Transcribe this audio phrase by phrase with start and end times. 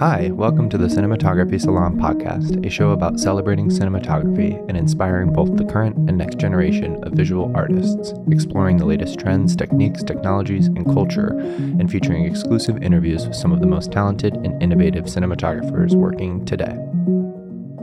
[0.00, 5.58] Hi, welcome to the Cinematography Salon podcast, a show about celebrating cinematography and inspiring both
[5.58, 10.86] the current and next generation of visual artists, exploring the latest trends, techniques, technologies, and
[10.86, 16.46] culture, and featuring exclusive interviews with some of the most talented and innovative cinematographers working
[16.46, 16.78] today.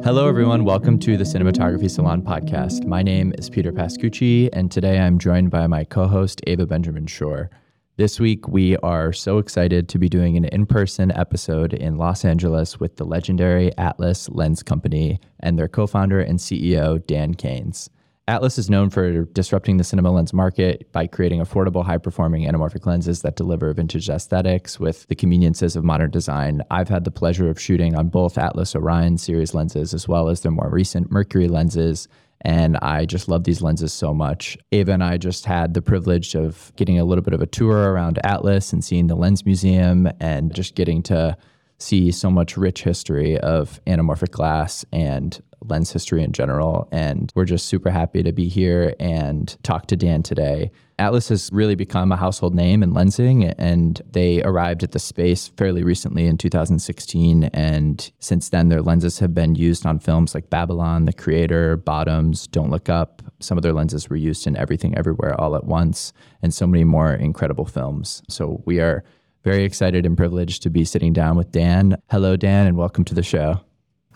[0.03, 0.65] Hello, everyone.
[0.65, 2.87] Welcome to the Cinematography Salon podcast.
[2.87, 7.05] My name is Peter Pascucci, and today I'm joined by my co host, Ava Benjamin
[7.05, 7.51] Shore.
[7.97, 12.23] This week, we are so excited to be doing an in person episode in Los
[12.23, 17.89] Angeles with the legendary Atlas Lens Company and their co founder and CEO, Dan Kanes.
[18.27, 22.85] Atlas is known for disrupting the cinema lens market by creating affordable, high performing anamorphic
[22.85, 26.61] lenses that deliver vintage aesthetics with the conveniences of modern design.
[26.69, 30.41] I've had the pleasure of shooting on both Atlas Orion series lenses as well as
[30.41, 32.07] their more recent Mercury lenses
[32.41, 34.57] and I just love these lenses so much.
[34.71, 37.91] Ava and I just had the privilege of getting a little bit of a tour
[37.91, 41.37] around Atlas and seeing the Lens Museum and just getting to
[41.79, 46.87] see so much rich history of anamorphic glass and lens history in general.
[46.91, 50.71] And we're just super happy to be here and talk to Dan today.
[50.99, 55.49] Atlas has really become a household name in lensing, and they arrived at the space
[55.49, 57.43] fairly recently in 2016.
[57.45, 62.47] And since then, their lenses have been used on films like Babylon, The Creator, Bottoms,
[62.47, 63.21] Don't Look Up.
[63.39, 66.83] Some of their lenses were used in Everything Everywhere All at Once, and so many
[66.83, 68.23] more incredible films.
[68.27, 69.03] So we are
[69.43, 72.01] very excited and privileged to be sitting down with Dan.
[72.09, 73.61] Hello, Dan, and welcome to the show.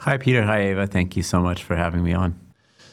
[0.02, 0.42] Hi, Peter.
[0.42, 0.88] Hi, Ava.
[0.88, 2.36] Thank you so much for having me on.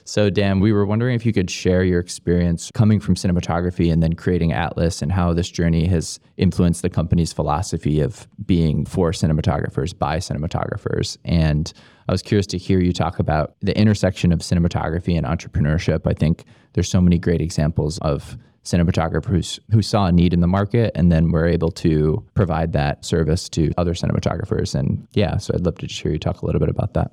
[0.05, 4.03] So, Dan, we were wondering if you could share your experience coming from cinematography and
[4.03, 9.13] then creating Atlas and how this journey has influenced the company's philosophy of being for
[9.13, 11.17] cinematographers by cinematographers.
[11.25, 11.73] And
[12.11, 16.07] I was curious to hear you talk about the intersection of cinematography and entrepreneurship.
[16.07, 18.37] I think there's so many great examples of
[18.69, 23.05] cinematographers who saw a need in the market and then were able to provide that
[23.05, 24.75] service to other cinematographers.
[24.75, 27.13] And yeah, so I'd love to just hear you talk a little bit about that.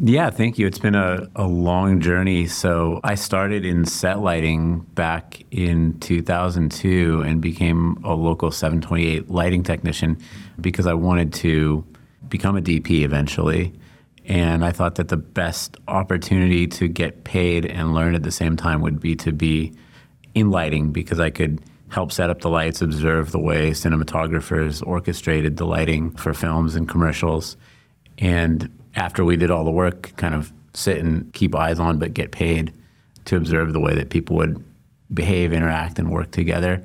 [0.00, 0.66] Yeah, thank you.
[0.66, 2.46] It's been a, a long journey.
[2.46, 9.64] So I started in set lighting back in 2002 and became a local 728 lighting
[9.64, 10.16] technician
[10.60, 11.84] because I wanted to
[12.28, 13.72] become a DP eventually.
[14.24, 18.56] And I thought that the best opportunity to get paid and learn at the same
[18.56, 19.72] time would be to be
[20.34, 25.56] in lighting because I could help set up the lights, observe the way cinematographers orchestrated
[25.56, 27.56] the lighting for films and commercials.
[28.18, 32.14] And after we did all the work, kind of sit and keep eyes on, but
[32.14, 32.72] get paid
[33.24, 34.62] to observe the way that people would
[35.12, 36.82] behave, interact, and work together.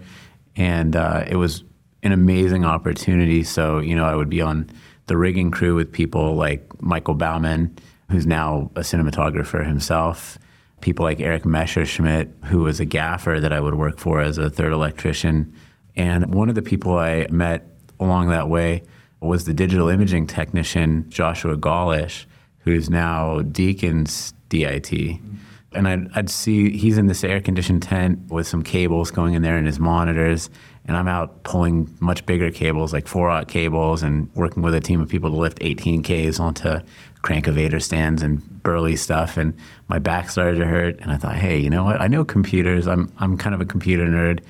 [0.56, 1.64] And uh, it was
[2.04, 3.44] an amazing opportunity.
[3.44, 4.70] So, you know, I would be on
[5.08, 7.76] the rigging crew with people like Michael Bauman,
[8.10, 10.38] who's now a cinematographer himself,
[10.84, 14.50] people like Erik Messerschmidt, who was a gaffer that I would work for as a
[14.50, 15.54] third electrician.
[15.96, 17.66] And one of the people I met
[18.00, 18.84] along that way
[19.22, 22.26] was the digital imaging technician Joshua Gollish,
[22.60, 24.92] who's now Deakins' DIT.
[24.92, 25.36] Mm-hmm.
[25.72, 29.42] And I'd, I'd, see he's in this air conditioned tent with some cables going in
[29.42, 30.52] there and his monitors.
[30.86, 34.82] And I'm out pulling much bigger cables, like four aught cables, and working with a
[34.82, 36.80] team of people to lift 18Ks onto
[37.24, 39.38] crankovator stands and burly stuff.
[39.38, 39.54] And
[39.88, 41.00] my back started to hurt.
[41.00, 42.00] And I thought, hey, you know what?
[42.00, 42.88] I know computers.
[42.88, 44.42] I'm, I'm kind of a computer nerd.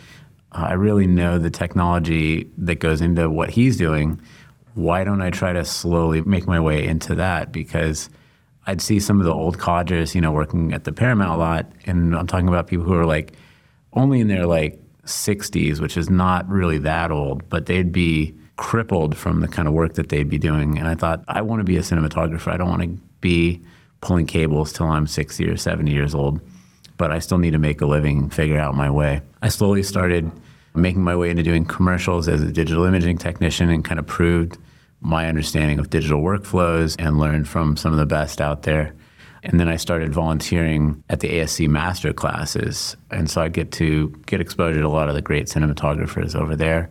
[0.51, 4.19] Uh, I really know the technology that goes into what he's doing
[4.75, 7.51] why don't I try to slowly make my way into that?
[7.51, 8.09] Because
[8.65, 12.15] I'd see some of the old codgers, you know, working at the Paramount lot, and
[12.15, 13.33] I'm talking about people who are like
[13.93, 19.17] only in their like 60s, which is not really that old, but they'd be crippled
[19.17, 20.77] from the kind of work that they'd be doing.
[20.77, 22.51] And I thought, I want to be a cinematographer.
[22.51, 22.89] I don't want to
[23.21, 23.61] be
[24.01, 26.41] pulling cables till I'm 60 or 70 years old,
[26.97, 29.21] but I still need to make a living, figure out my way.
[29.41, 30.31] I slowly started
[30.75, 34.57] making my way into doing commercials as a digital imaging technician and kind of proved
[35.01, 38.93] my understanding of digital workflows and learned from some of the best out there.
[39.43, 42.95] And then I started volunteering at the ASC master classes.
[43.11, 46.55] And so I get to get exposure to a lot of the great cinematographers over
[46.55, 46.89] there.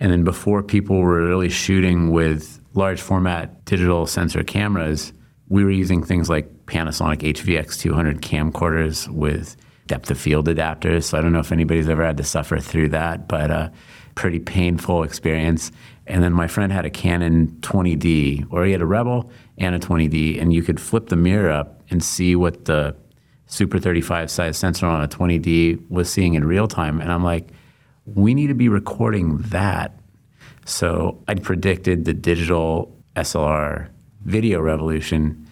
[0.00, 5.12] And then before people were really shooting with large format digital sensor cameras,
[5.48, 9.56] we were using things like Panasonic HVX 200 camcorders with
[9.86, 11.04] depth of field adapters.
[11.04, 13.72] So I don't know if anybody's ever had to suffer through that, but a
[14.14, 15.72] pretty painful experience.
[16.06, 19.78] And then my friend had a Canon 20D, or he had a Rebel and a
[19.78, 22.96] 20D, and you could flip the mirror up and see what the
[23.46, 27.00] Super 35 size sensor on a 20D was seeing in real time.
[27.00, 27.48] And I'm like,
[28.14, 29.98] we need to be recording that.
[30.64, 33.88] So I predicted the digital SLR
[34.24, 35.46] video revolution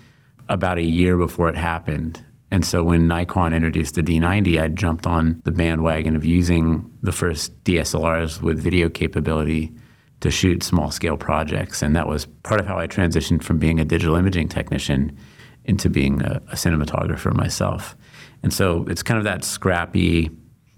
[0.49, 2.25] about a year before it happened.
[2.50, 7.12] And so when Nikon introduced the D90, I jumped on the bandwagon of using the
[7.12, 9.72] first DSLRs with video capability
[10.20, 11.82] to shoot small scale projects.
[11.82, 15.16] And that was part of how I transitioned from being a digital imaging technician
[15.64, 17.96] into being a, a cinematographer myself.
[18.43, 20.31] And so it's kind of that scrappy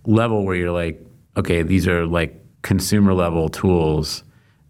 [0.05, 1.01] level where you're like,
[1.41, 4.23] okay, these are like consumer level tools,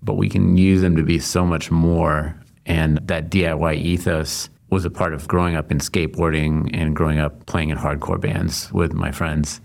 [0.02, 2.36] but we can use them to be so much more.
[2.66, 7.46] And that DIY ethos was a part of growing up in skateboarding and growing up
[7.46, 9.60] playing in hardcore bands with my friends,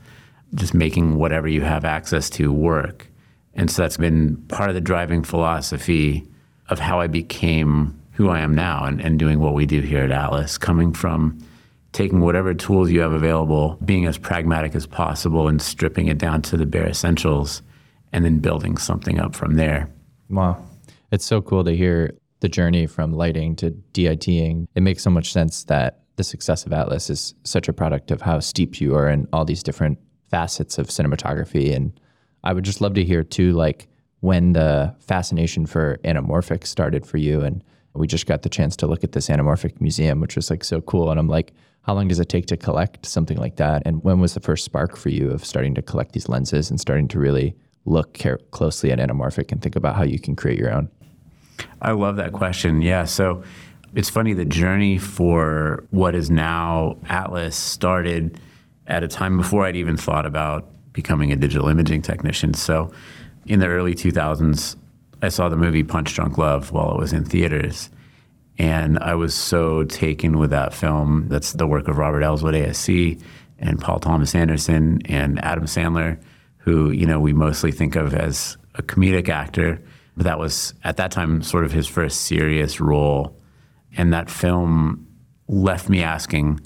[0.55, 3.07] just making whatever you have access to work.
[3.53, 6.27] And so that's been part of the driving philosophy
[6.69, 10.03] of how I became who I am now and, and doing what we do here
[10.03, 11.37] at Atlas, coming from
[11.95, 16.41] taking whatever tools you have available, being as pragmatic as possible, and stripping it down
[16.41, 17.61] to the bare essentials,
[18.11, 19.89] and then building something up from there.
[20.29, 20.61] Wow.
[21.13, 24.67] It's so cool to hear the journey from lighting to DITing.
[24.75, 28.21] It makes so much sense that the success of Atlas is such a product of
[28.21, 29.97] how steeped you are in all these different
[30.29, 31.73] facets of cinematography.
[31.73, 31.97] And
[32.43, 33.87] I would just love to hear too, like
[34.19, 37.39] when the fascination for anamorphic started for you.
[37.39, 37.63] And
[37.93, 40.81] we just got the chance to look at this anamorphic museum, which was like so
[40.81, 41.09] cool.
[41.09, 41.53] And I'm like,
[41.85, 43.83] how long does it take to collect something like that?
[43.85, 46.79] And when was the first spark for you of starting to collect these lenses and
[46.79, 47.55] starting to really
[47.85, 50.89] look care- closely at anamorphic and think about how you can create your own?
[51.81, 52.81] I love that question.
[52.81, 53.05] Yeah.
[53.05, 53.43] So
[53.93, 58.39] it's funny, the journey for what is now Atlas started
[58.87, 62.55] at a time before I'd even thought about becoming a digital imaging technician.
[62.55, 62.91] So
[63.45, 64.75] in the early 2000s,
[65.21, 67.89] I saw the movie Punch Drunk Love while it was in theaters.
[68.57, 71.27] And I was so taken with that film.
[71.27, 73.21] That's the work of Robert Elswit ASC
[73.59, 76.21] and Paul Thomas Anderson and Adam Sandler,
[76.57, 79.81] who, you know, we mostly think of as a comedic actor.
[80.15, 83.37] But that was at that time sort of his first serious role.
[83.97, 85.05] And that film
[85.47, 86.61] left me asking,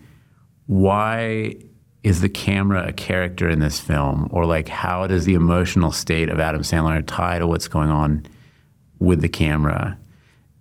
[0.67, 1.55] why
[2.03, 4.29] is the camera a character in this film?
[4.31, 8.25] Or like how does the emotional state of Adam Sandler tie to what's going on
[8.99, 9.97] with the camera?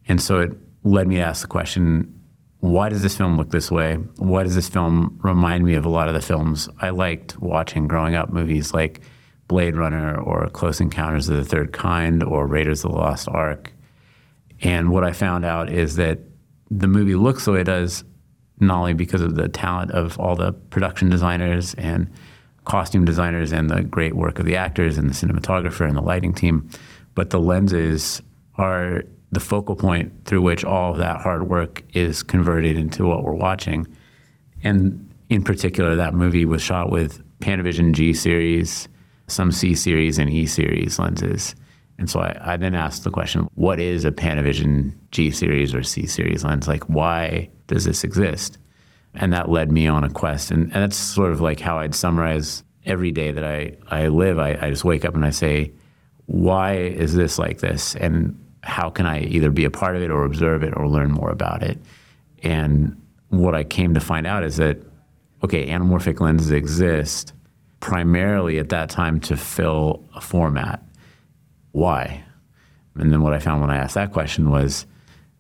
[0.09, 0.53] And so it
[0.91, 2.15] led me to ask the question
[2.61, 3.95] why does this film look this way?
[4.17, 7.87] Why does this film remind me of a lot of the films I liked watching
[7.87, 8.31] growing up?
[8.31, 9.01] Movies like
[9.47, 13.73] Blade Runner or Close Encounters of the Third Kind or Raiders of the Lost Ark.
[14.61, 16.19] And what I found out is that
[16.69, 18.03] the movie looks the way it does
[18.59, 22.11] not only because of the talent of all the production designers and
[22.65, 26.35] costume designers and the great work of the actors and the cinematographer and the lighting
[26.35, 26.69] team,
[27.15, 28.21] but the lenses
[28.57, 33.23] are the focal point through which all of that hard work is converted into what
[33.23, 33.87] we're watching.
[34.63, 38.89] And in particular, that movie was shot with Panavision G series,
[39.27, 41.55] some C series, and E series lenses.
[41.99, 45.83] And so I, I, then asked the question what is a Panavision G series or
[45.83, 46.69] C series lens?
[46.69, 48.59] Like, why does this exist?
[49.15, 50.51] And that led me on a quest.
[50.51, 54.39] And, and that's sort of like how I'd summarize every day that I, I live.
[54.39, 55.73] I, I just wake up and I say,
[56.27, 57.97] why is this like this?
[57.97, 61.13] And how can I either be a part of it or observe it or learn
[61.13, 61.79] more about it?
[62.43, 64.79] And what I came to find out is that,
[65.45, 67.33] okay, anamorphic lenses exist
[67.81, 70.83] primarily at that time to fill a format.
[71.73, 72.25] Why?
[72.97, 74.87] And then what I found when I asked that question was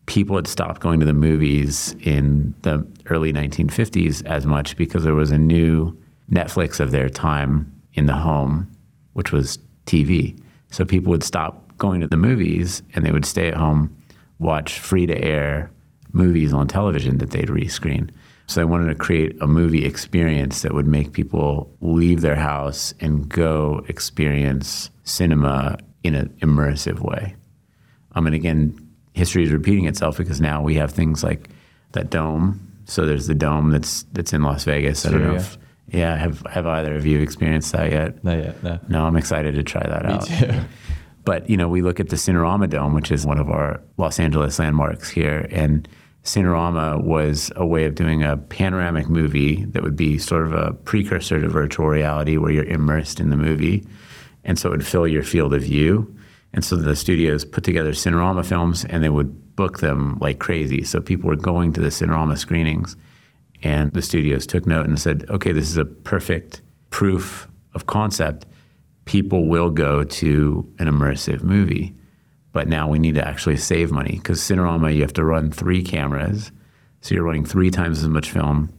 [0.06, 5.14] people had stopped going to the movies in the early 1950s as much because there
[5.14, 5.96] was a new
[6.30, 8.70] Netflix of their time in the home,
[9.14, 10.40] which was TV.
[10.70, 13.96] So people would stop going to the movies and they would stay at home,
[14.38, 15.70] watch free to air
[16.12, 18.10] movies on television that they'd rescreen.
[18.46, 22.94] So I wanted to create a movie experience that would make people leave their house
[23.00, 27.36] and go experience cinema in an immersive way.
[28.12, 31.50] Um, and again, history is repeating itself because now we have things like
[31.92, 32.64] that dome.
[32.86, 35.04] So there's the dome that's that's in Las Vegas.
[35.04, 35.38] I don't know yeah.
[35.38, 35.58] if
[35.90, 38.24] yeah, have have either of you experienced that yet?
[38.24, 38.62] Not yet.
[38.62, 38.78] No.
[38.88, 40.26] No, I'm excited to try that Me out.
[40.26, 40.60] Too.
[41.28, 44.18] But, you know, we look at the Cinerama Dome, which is one of our Los
[44.18, 45.86] Angeles landmarks here, and
[46.24, 50.72] Cinerama was a way of doing a panoramic movie that would be sort of a
[50.72, 53.86] precursor to virtual reality where you're immersed in the movie.
[54.42, 56.16] And so it would fill your field of view.
[56.54, 60.82] And so the studios put together Cinerama films and they would book them like crazy.
[60.82, 62.96] So people were going to the Cinerama screenings
[63.62, 68.46] and the studios took note and said, okay, this is a perfect proof of concept
[69.08, 71.94] people will go to an immersive movie.
[72.52, 75.82] But now we need to actually save money because Cinerama, you have to run three
[75.82, 76.52] cameras.
[77.00, 78.70] So you're running three times as much film.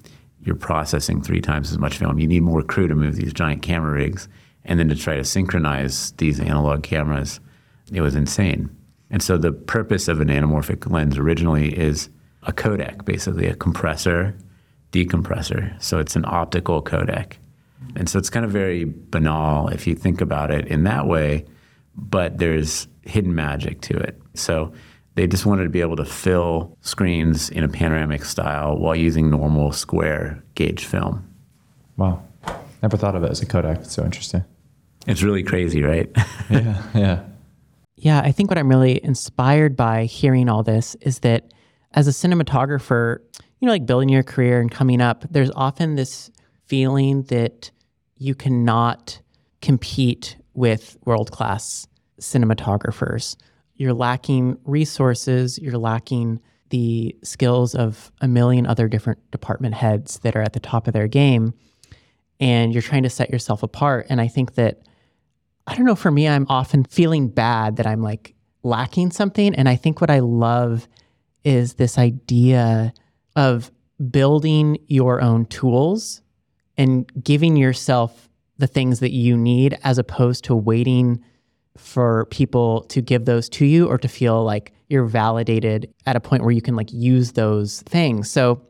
[0.44, 2.20] You're processing three times as much film.
[2.20, 4.30] You need more crew to move these giant camera rigs.
[4.66, 7.40] And then to try to synchronize these analog cameras,
[7.92, 8.70] it was insane.
[9.10, 12.10] And so the purpose of an anamorphic lens originally is
[12.44, 14.38] a codec, basically a compressor,
[14.92, 15.82] decompressor.
[15.82, 17.38] So it's an optical codec.
[17.96, 21.46] And so it's kind of very banal if you think about it in that way.
[21.96, 24.22] but there's hidden magic to it.
[24.34, 24.72] So
[25.16, 29.30] they just wanted to be able to fill screens in a panoramic style while using
[29.30, 31.28] normal square gauge film.
[31.98, 32.24] Wow.
[32.82, 33.80] Never thought of it as a codec.
[33.80, 34.46] It's so interesting.
[35.08, 36.10] It's really crazy, right?
[36.50, 37.24] yeah, yeah.
[37.98, 41.52] Yeah, I think what I'm really inspired by hearing all this is that
[41.94, 43.18] as a cinematographer,
[43.60, 46.32] you know, like building your career and coming up, there's often this
[46.66, 47.72] feeling that
[48.20, 49.20] you cannot
[49.62, 51.88] compete with world class
[52.20, 53.36] cinematographers.
[53.76, 60.36] You're lacking resources, you're lacking the skills of a million other different department heads that
[60.36, 61.54] are at the top of their game,
[62.40, 64.06] and you're trying to set yourself apart.
[64.10, 64.82] And I think that,
[65.66, 69.56] I don't know, for me, I'm often feeling bad that I'm like lacking something.
[69.56, 70.88] And I think what I love
[71.44, 72.94] is this idea
[73.36, 73.72] of
[74.12, 76.22] building your own tools
[76.80, 81.22] and giving yourself the things that you need as opposed to waiting
[81.78, 86.20] for people to give those to you or to feel like you're validated at a
[86.20, 88.32] point where you can like use those things.
[88.32, 88.62] So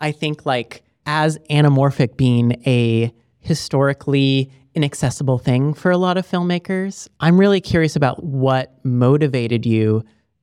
[0.00, 7.08] I think like as anamorphic being a historically inaccessible thing for a lot of filmmakers,
[7.20, 10.02] I'm really curious about what motivated you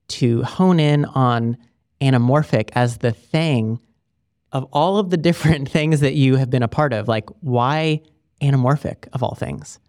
[0.09, 1.57] to hone in on
[1.99, 3.79] anamorphic as the thing
[4.51, 7.07] of all of the different things that you have been a part of.
[7.07, 8.01] Like why
[8.41, 9.79] anamorphic of all things?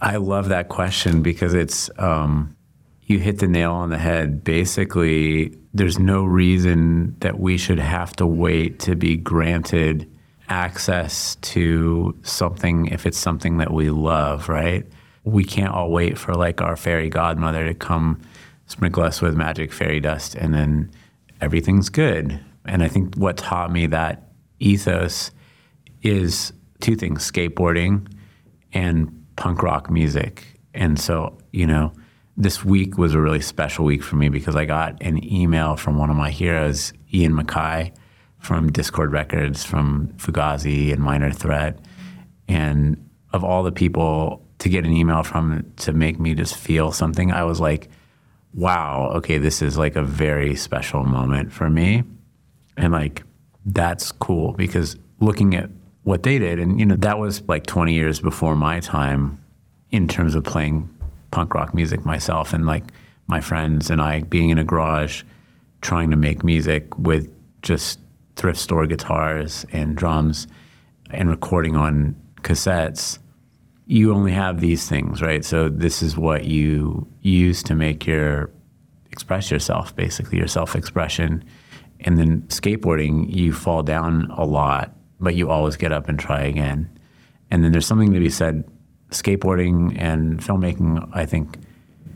[0.00, 2.56] I love that question because it's um,
[3.02, 4.42] you hit the nail on the head.
[4.42, 10.10] Basically, there's no reason that we should have to wait to be granted
[10.48, 14.84] access to something if it's something that we love, right?
[15.24, 18.20] We can't all wait for like our fairy godmother to come
[18.66, 20.90] sprinkle us with magic fairy dust and then
[21.40, 22.40] everything's good.
[22.64, 25.30] And I think what taught me that ethos
[26.02, 28.06] is two things skateboarding
[28.72, 30.58] and punk rock music.
[30.74, 31.92] And so, you know,
[32.36, 35.98] this week was a really special week for me because I got an email from
[35.98, 37.94] one of my heroes, Ian MacKaye
[38.38, 41.78] from Dischord Records, from Fugazi and Minor Threat.
[42.48, 46.90] And of all the people to get an email from to make me just feel
[46.90, 47.88] something, I was like,
[48.54, 52.02] wow, okay, this is like a very special moment for me.
[52.76, 53.24] And like,
[53.64, 55.70] that's cool because looking at
[56.04, 56.58] what they did.
[56.58, 59.42] And, you know, that was like 20 years before my time
[59.90, 60.88] in terms of playing
[61.30, 62.84] punk rock music myself and like
[63.26, 65.22] my friends and I being in a garage
[65.80, 67.28] trying to make music with
[67.62, 67.98] just
[68.36, 70.46] thrift store guitars and drums
[71.10, 73.18] and recording on cassettes.
[73.86, 75.44] You only have these things, right?
[75.44, 78.50] So this is what you use to make your
[79.10, 81.44] express yourself, basically your self-expression.
[82.04, 86.42] And then skateboarding, you fall down a lot but you always get up and try
[86.42, 86.90] again.
[87.50, 88.68] And then there's something to be said
[89.10, 91.58] skateboarding and filmmaking, I think,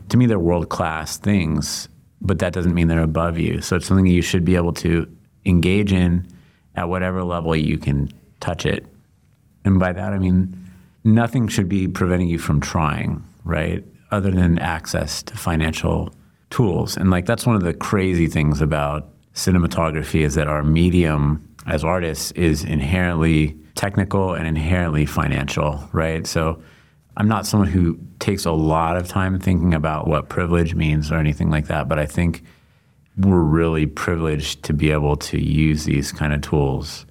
[0.09, 1.87] to me, they're world class things,
[2.21, 3.61] but that doesn't mean they're above you.
[3.61, 5.07] So it's something you should be able to
[5.45, 6.27] engage in
[6.75, 8.85] at whatever level you can touch it.
[9.63, 10.69] And by that, I mean,
[11.03, 13.85] nothing should be preventing you from trying, right?
[14.11, 16.13] Other than access to financial
[16.49, 16.97] tools.
[16.97, 21.83] And like, that's one of the crazy things about cinematography is that our medium as
[21.83, 26.25] artists is inherently technical and inherently financial, right?
[26.25, 26.61] So
[27.15, 31.15] I'm not someone who takes a lot of time thinking about what privilege means or
[31.15, 32.43] anything like that, but I think
[33.15, 37.05] we're really privileged to be able to use these kind of tools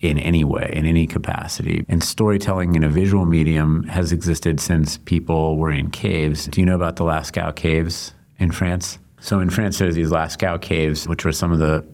[0.00, 1.84] in any way, in any capacity.
[1.90, 6.46] And storytelling in a visual medium has existed since people were in caves.
[6.46, 8.98] Do you know about the Lascaux caves in France?
[9.20, 11.86] So in France, there's these Lascaux caves, which were some of the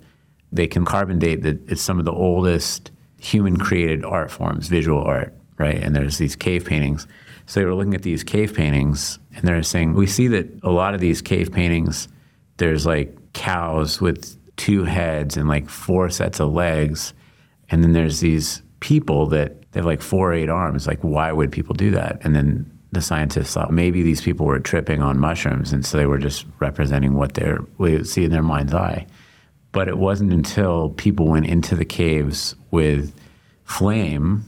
[0.53, 5.03] they can carbon date that it's some of the oldest human created art forms, visual
[5.03, 5.77] art, right?
[5.77, 7.07] And there's these cave paintings.
[7.47, 10.71] So they were looking at these cave paintings and they're saying, we see that a
[10.71, 12.09] lot of these cave paintings,
[12.57, 17.13] there's like cows with two heads and like four sets of legs.
[17.69, 20.87] And then there's these people that they have like four or eight arms.
[20.87, 22.19] Like, why would people do that?
[22.23, 25.73] And then the scientists thought maybe these people were tripping on mushrooms.
[25.73, 29.07] And so they were just representing what they would see in their mind's eye.
[29.73, 33.15] But it wasn't until people went into the caves with
[33.65, 34.45] flame,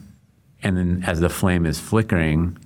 [0.62, 2.56] and then as the flame is flickering,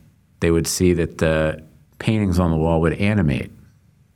[0.40, 1.62] they would see that the
[1.98, 3.50] paintings on the wall would animate.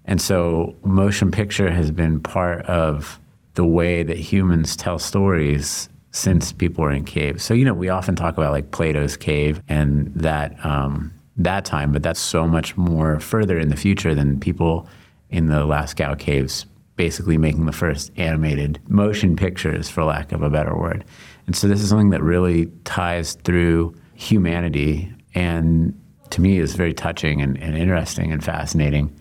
[0.05, 3.19] And so motion picture has been part of
[3.55, 7.43] the way that humans tell stories since people were in caves.
[7.43, 11.93] So, you know, we often talk about like Plato's cave and that um, that time,
[11.93, 14.88] but that's so much more further in the future than people
[15.31, 16.66] in the Lascaux caves
[16.97, 21.05] basically making the first animated motion pictures, for lack of a better word.
[21.47, 25.12] And so this is something that really ties through humanity.
[25.35, 25.99] And
[26.31, 29.14] to me is very touching and, and interesting and fascinating.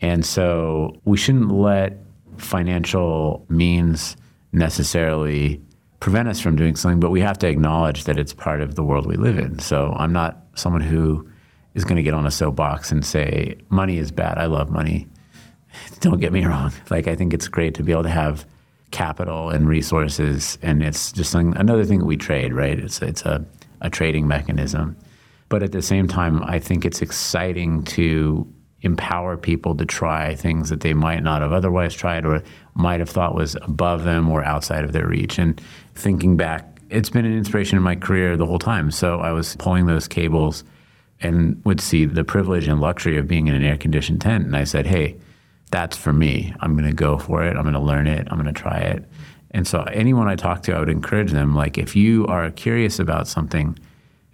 [0.00, 1.98] And so we shouldn't let
[2.36, 4.16] financial means
[4.52, 5.60] necessarily
[6.00, 8.82] prevent us from doing something, but we have to acknowledge that it's part of the
[8.82, 9.58] world we live in.
[9.58, 11.26] So I'm not someone who
[11.74, 14.38] is going to get on a soapbox and say money is bad.
[14.38, 15.08] I love money.
[16.00, 16.72] Don't get me wrong.
[16.90, 18.46] Like I think it's great to be able to have
[18.90, 22.78] capital and resources, and it's just another thing that we trade, right?
[22.78, 23.44] It's it's a,
[23.80, 24.96] a trading mechanism.
[25.48, 28.46] But at the same time, I think it's exciting to
[28.82, 32.42] empower people to try things that they might not have otherwise tried or
[32.74, 35.38] might have thought was above them or outside of their reach.
[35.38, 35.60] And
[35.94, 38.90] thinking back, it's been an inspiration in my career the whole time.
[38.90, 40.64] So I was pulling those cables
[41.20, 44.44] and would see the privilege and luxury of being in an air conditioned tent.
[44.44, 45.16] And I said, hey,
[45.70, 46.54] that's for me.
[46.60, 47.56] I'm going to go for it.
[47.56, 48.28] I'm going to learn it.
[48.30, 49.04] I'm going to try it.
[49.52, 52.98] And so anyone I talk to, I would encourage them like, if you are curious
[52.98, 53.78] about something,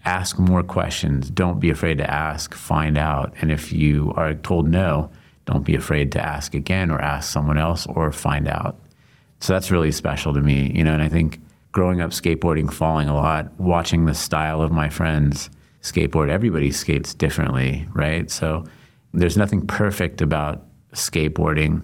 [0.05, 1.31] ask more questions.
[1.31, 3.35] Don't be afraid to ask, find out.
[3.41, 5.11] And if you are told no,
[5.45, 8.79] don't be afraid to ask again or ask someone else or find out.
[9.41, 11.41] So that's really special to me, you know, and I think
[11.73, 15.51] growing up skateboarding, falling a lot, watching the style of my friends
[15.83, 18.31] skateboard, everybody skates differently, right?
[18.31, 18.65] So
[19.13, 21.83] there's nothing perfect about skateboarding.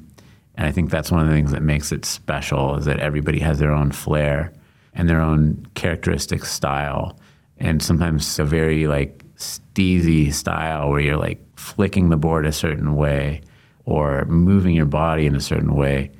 [0.57, 3.39] And I think that's one of the things that makes it special is that everybody
[3.41, 4.53] has their own flair
[4.95, 7.19] and their own characteristic style
[7.59, 12.97] and sometimes a very like steezy style where you're like flicking the board a certain
[12.97, 13.41] way
[13.85, 16.11] or moving your body in a certain way.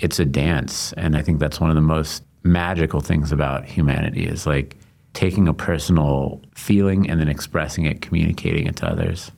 [0.00, 0.92] It's a dance.
[0.94, 4.76] And I think that's one of the most magical things about humanity is like
[5.14, 9.32] taking a personal feeling and then expressing it, communicating it to others.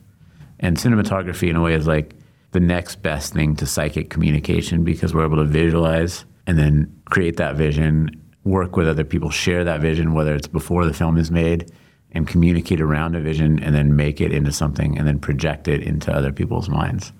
[0.59, 2.13] And cinematography, in a way, is like
[2.51, 7.37] the next best thing to psychic communication because we're able to visualize and then create
[7.37, 11.31] that vision work with other people, share that vision, whether it's before the film is
[11.31, 11.71] made,
[12.11, 15.81] and communicate around a vision and then make it into something and then project it
[15.81, 17.13] into other people's minds.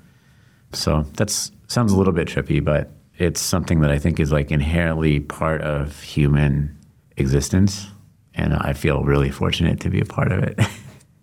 [0.74, 1.29] So that
[1.67, 5.61] sounds a little bit trippy, but it's something that I think is like inherently part
[5.61, 6.77] of human
[7.18, 7.87] existence.
[8.33, 10.59] And I feel really fortunate to be a part of it.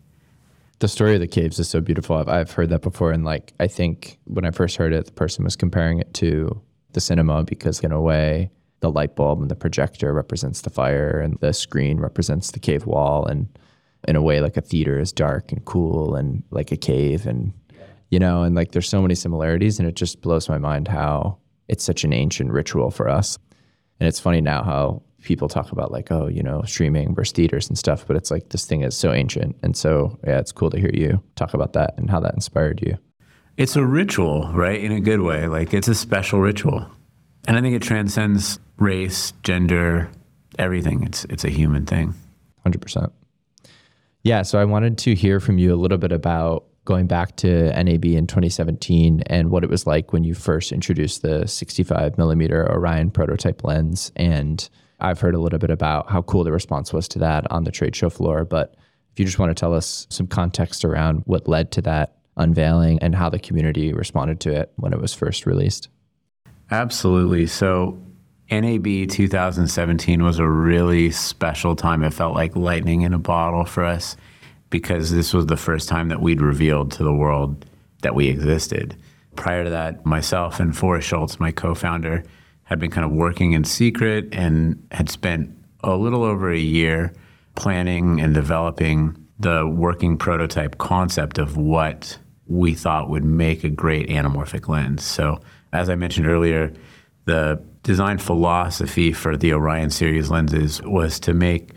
[0.79, 2.17] the story of the caves is so beautiful.
[2.17, 3.13] I've, I've heard that before.
[3.13, 6.61] And like, I think when I first heard it, the person was comparing it to
[6.93, 11.21] the cinema because, in a way, the light bulb and the projector represents the fire
[11.21, 13.49] and the screen represents the cave wall and
[14.07, 17.53] in a way like a theater is dark and cool and like a cave and
[18.11, 21.37] you know and like there's so many similarities and it just blows my mind how
[21.67, 23.39] it's such an ancient ritual for us
[23.99, 27.69] and it's funny now how people talk about like oh you know streaming versus theaters
[27.69, 30.71] and stuff but it's like this thing is so ancient and so yeah it's cool
[30.71, 32.97] to hear you talk about that and how that inspired you
[33.57, 36.89] it's a ritual right in a good way like it's a special ritual
[37.49, 40.11] and I think it transcends race, gender,
[40.59, 41.03] everything.
[41.05, 42.15] It's it's a human thing.
[42.63, 43.11] Hundred percent.
[44.23, 44.43] Yeah.
[44.43, 48.05] So I wanted to hear from you a little bit about going back to NAB
[48.05, 53.11] in 2017 and what it was like when you first introduced the 65 millimeter Orion
[53.11, 54.13] prototype lens.
[54.17, 54.69] And
[55.01, 57.71] I've heard a little bit about how cool the response was to that on the
[57.71, 58.45] trade show floor.
[58.45, 58.75] But
[59.13, 62.99] if you just want to tell us some context around what led to that unveiling
[63.01, 65.89] and how the community responded to it when it was first released.
[66.71, 67.47] Absolutely.
[67.47, 67.99] So
[68.51, 72.03] NAB 2017 was a really special time.
[72.03, 74.17] It felt like lightning in a bottle for us
[74.71, 77.65] because this was the first time that we'd revealed to the world
[78.03, 78.97] that we existed.
[79.37, 82.25] Prior to that, myself and Forrest Schultz, my co founder,
[82.69, 85.51] had been kind of working in secret and had spent
[85.83, 87.15] a little over a year
[87.55, 94.09] planning and developing the working prototype concept of what we thought would make a great
[94.11, 95.03] anamorphic lens.
[95.03, 95.41] So
[95.73, 96.71] as I mentioned earlier,
[97.25, 101.71] the design philosophy for the Orion series lenses was to make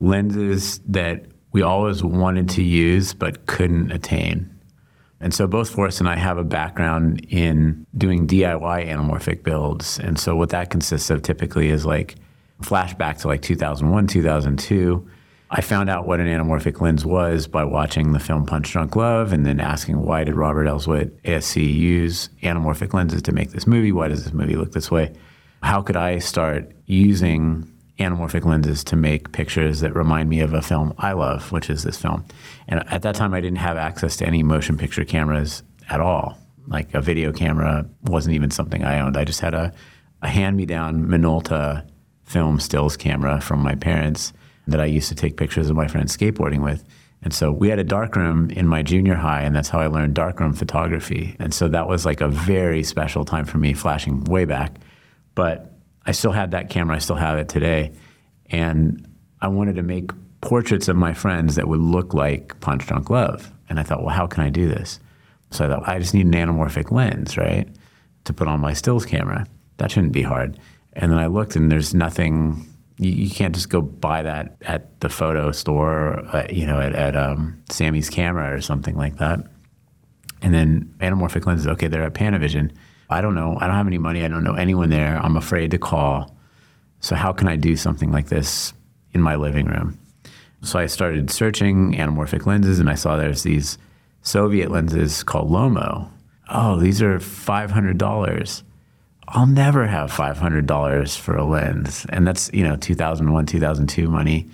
[0.00, 4.55] lenses that we always wanted to use but couldn't attain.
[5.20, 9.98] And so both Forrest and I have a background in doing DIY anamorphic builds.
[9.98, 12.16] And so what that consists of typically is like
[12.62, 15.08] flashback to like 2001, 2002
[15.48, 19.32] I found out what an anamorphic lens was by watching the film Punch Drunk Love
[19.32, 23.92] and then asking why did Robert Elswit ASC use anamorphic lenses to make this movie?
[23.92, 25.12] Why does this movie look this way?
[25.62, 30.62] How could I start using anamorphic lenses to make pictures that remind me of a
[30.62, 32.24] film I love, which is this film?
[32.68, 36.38] And at that time, I didn't have access to any motion picture cameras at all.
[36.68, 39.16] Like a video camera wasn't even something I owned.
[39.16, 39.72] I just had a,
[40.22, 41.86] a hand me down Minolta
[42.24, 44.32] film stills camera from my parents
[44.66, 46.84] that I used to take pictures of my friends skateboarding with.
[47.22, 50.14] And so we had a darkroom in my junior high, and that's how I learned
[50.14, 51.34] darkroom photography.
[51.38, 54.76] And so that was like a very special time for me, flashing way back.
[55.34, 55.72] But
[56.06, 57.92] I still had that camera, I still have it today.
[58.50, 59.06] And
[59.40, 63.52] I wanted to make portraits of my friends that would look like Punch Drunk Love.
[63.68, 65.00] And I thought, well, how can I do this?
[65.50, 67.68] So I thought, I just need an anamorphic lens, right,
[68.24, 69.46] to put on my stills camera.
[69.78, 70.58] That shouldn't be hard.
[70.92, 72.66] And then I looked, and there's nothing.
[72.98, 76.94] You, you can't just go buy that at the photo store, uh, you know, at,
[76.94, 79.40] at um, Sammy's Camera or something like that.
[80.42, 82.72] And then anamorphic lenses, okay, they're at Panavision.
[83.08, 83.56] I don't know.
[83.60, 84.24] I don't have any money.
[84.24, 85.16] I don't know anyone there.
[85.18, 86.36] I'm afraid to call.
[87.00, 88.72] So how can I do something like this
[89.12, 89.98] in my living room?
[90.62, 93.78] So I started searching anamorphic lenses, and I saw there's these
[94.22, 96.10] Soviet lenses called Lomo.
[96.48, 98.62] Oh, these are $500.
[99.28, 102.06] I'll never have $500 for a lens.
[102.08, 104.48] And that's, you know, 2001, 2002 money,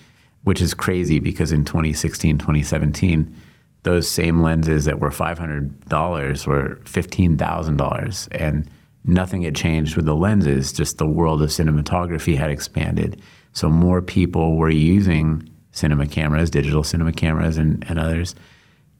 [0.44, 3.34] which is crazy because in 2016, 2017,
[3.82, 8.28] those same lenses that were $500 were $15,000.
[8.30, 8.70] And
[9.04, 13.20] nothing had changed with the lenses, just the world of cinematography had expanded.
[13.52, 18.34] So more people were using cinema cameras, digital cinema cameras, and, and others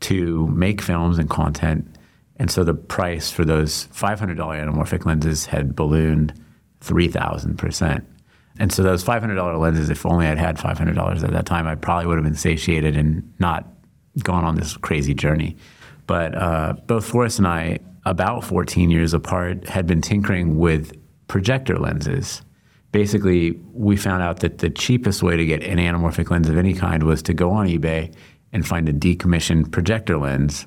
[0.01, 1.87] to make films and content
[2.42, 6.35] and so the price for those $500 anamorphic lenses had ballooned
[6.81, 8.05] 3,000%.
[8.59, 12.07] And so those $500 lenses, if only I'd had $500 at that time, I probably
[12.07, 13.68] would have been satiated and not
[14.20, 15.57] gone on this crazy journey.
[16.07, 20.92] But uh, both Forrest and I, about 14 years apart, had been tinkering with
[21.29, 22.42] projector lenses.
[22.90, 26.75] Basically, we found out that the cheapest way to get an anamorphic lens of any
[26.75, 28.14] kind was to go on eBay
[28.53, 30.66] and find a decommissioned projector lens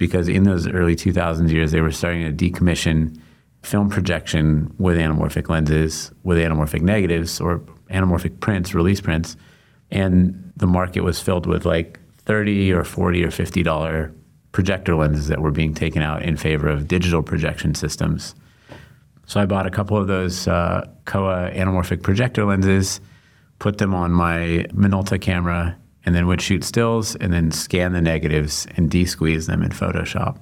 [0.00, 3.20] because in those early 2000s years, they were starting to decommission
[3.62, 7.58] film projection with anamorphic lenses, with anamorphic negatives or
[7.90, 9.36] anamorphic prints, release prints.
[9.90, 12.00] And the market was filled with like
[12.30, 14.14] 30 or 40 or 50 dollar
[14.52, 18.36] projector lenses that were being taken out in favor of digital projection systems.
[19.26, 23.00] So I bought a couple of those uh, Kowa anamorphic projector lenses,
[23.58, 28.00] put them on my Minolta camera, and then would shoot stills and then scan the
[28.00, 30.38] negatives and de-squeeze them in Photoshop.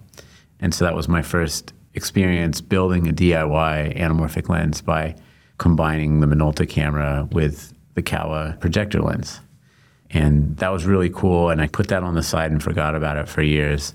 [0.61, 5.17] And so that was my first experience building a DIY anamorphic lens by
[5.57, 9.41] combining the Minolta camera with the Kowa projector lens.
[10.11, 11.51] And that was really cool.
[11.51, 13.95] And I put that on the side and forgot about it for years.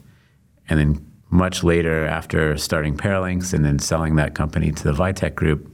[0.69, 5.33] And then much later, after starting Paralinx and then selling that company to the Vitec
[5.35, 5.69] group,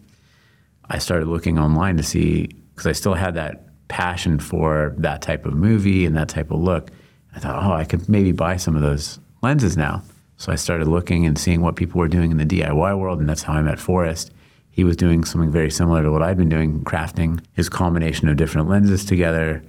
[0.90, 5.46] I started looking online to see, because I still had that passion for that type
[5.46, 6.90] of movie and that type of look.
[7.36, 10.02] I thought, oh, I could maybe buy some of those lenses now.
[10.38, 13.28] So I started looking and seeing what people were doing in the DIY world, and
[13.28, 14.32] that's how I met Forrest.
[14.72, 18.38] He was doing something very similar to what I'd been doing, crafting his combination of
[18.38, 19.62] different lenses together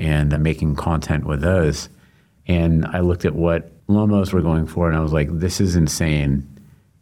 [0.00, 1.88] and making content with those.
[2.46, 5.76] And I looked at what Lomos were going for, and I was like, this is
[5.76, 6.46] insane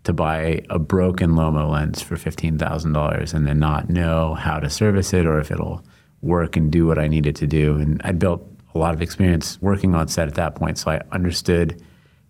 [0.04, 5.12] to buy a broken Lomo lens for $15,000 and then not know how to service
[5.12, 5.84] it or if it'll
[6.22, 7.76] work and do what I needed it to do.
[7.76, 8.42] And I'd built
[8.74, 11.82] a lot of experience working on set at that point, so I understood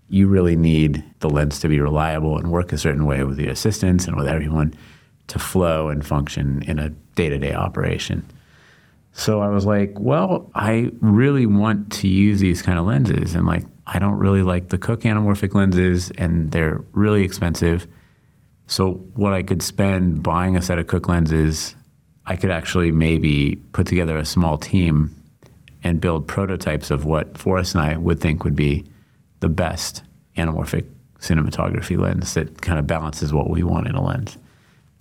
[0.09, 3.49] you really need the lens to be reliable and work a certain way with the
[3.49, 4.75] assistants and with everyone
[5.29, 8.25] to flow and function in a day-to-day operation.
[9.13, 13.47] So I was like, well, I really want to use these kind of lenses and
[13.47, 17.87] like I don't really like the Cooke anamorphic lenses and they're really expensive.
[18.67, 21.75] So what I could spend buying a set of Cooke lenses
[22.29, 25.15] I could actually maybe put together a small team
[25.83, 28.85] and build prototypes of what Forrest and I would think would be
[29.41, 30.03] the best
[30.37, 30.85] anamorphic
[31.21, 34.37] cinematography lens that kind of balances what we want in a lens.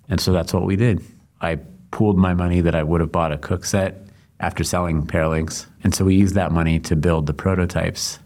[0.08, 1.04] And so that's what we did.
[1.42, 1.58] I
[1.90, 4.06] pooled my money that I would have bought a Cooke set
[4.40, 5.66] after selling Paralinx.
[5.82, 8.18] And so we used that money to build the prototypes.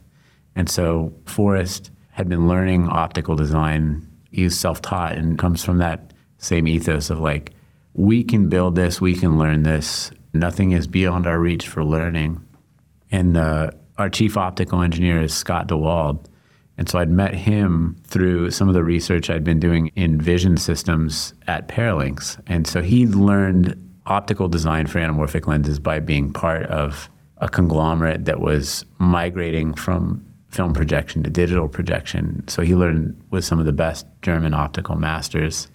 [0.54, 4.06] And so Forrest had been learning optical design.
[4.30, 7.52] He's self taught and comes from that same ethos of like,
[7.94, 10.10] we can build this, we can learn this.
[10.32, 12.42] Nothing is beyond our reach for learning.
[13.10, 16.24] And uh, our chief optical engineer is Scott DeWald.
[16.78, 20.56] And so I'd met him through some of the research I'd been doing in vision
[20.56, 22.40] systems at Paralinx.
[22.46, 27.08] And so he learned optical design for anamorphic lenses by being part of
[27.38, 32.46] a conglomerate that was migrating from film projection to digital projection.
[32.46, 35.68] So he learned with some of the best German optical masters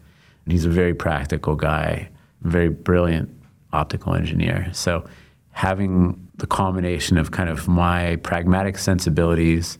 [0.46, 2.10] And He's a very practical guy,
[2.42, 3.30] very brilliant
[3.74, 4.70] optical engineer.
[4.74, 5.06] So
[5.52, 9.80] having the combination of kind of my pragmatic sensibilities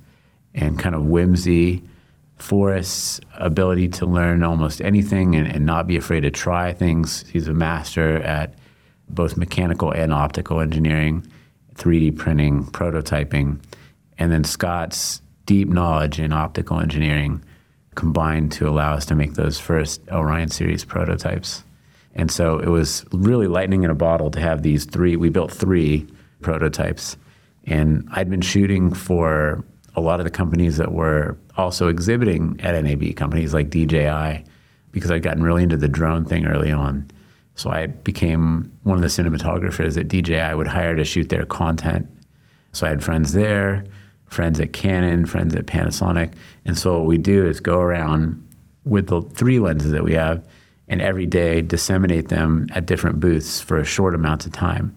[0.58, 1.84] and kind of whimsy,
[2.40, 7.26] Forrest's ability to learn almost anything and, and not be afraid to try things.
[7.32, 8.54] He's a master at
[9.10, 11.26] both mechanical and optical engineering,
[11.76, 13.60] 3D printing, prototyping,
[14.18, 17.42] and then Scott's deep knowledge in optical engineering
[17.96, 21.64] combined to allow us to make those first Orion series prototypes.
[22.14, 25.16] And so it was really lightning in a bottle to have these three.
[25.16, 26.08] We built three
[26.42, 27.16] prototypes.
[27.66, 29.64] And I'd been shooting for
[29.98, 34.46] a lot of the companies that were also exhibiting at NAB, companies like DJI,
[34.92, 37.10] because I'd gotten really into the drone thing early on.
[37.56, 42.08] So I became one of the cinematographers that DJI would hire to shoot their content.
[42.74, 43.86] So I had friends there,
[44.28, 46.34] friends at Canon, friends at Panasonic.
[46.64, 48.48] And so what we do is go around
[48.86, 50.48] with the three lenses that we have
[50.88, 54.96] and every day disseminate them at different booths for a short amount of time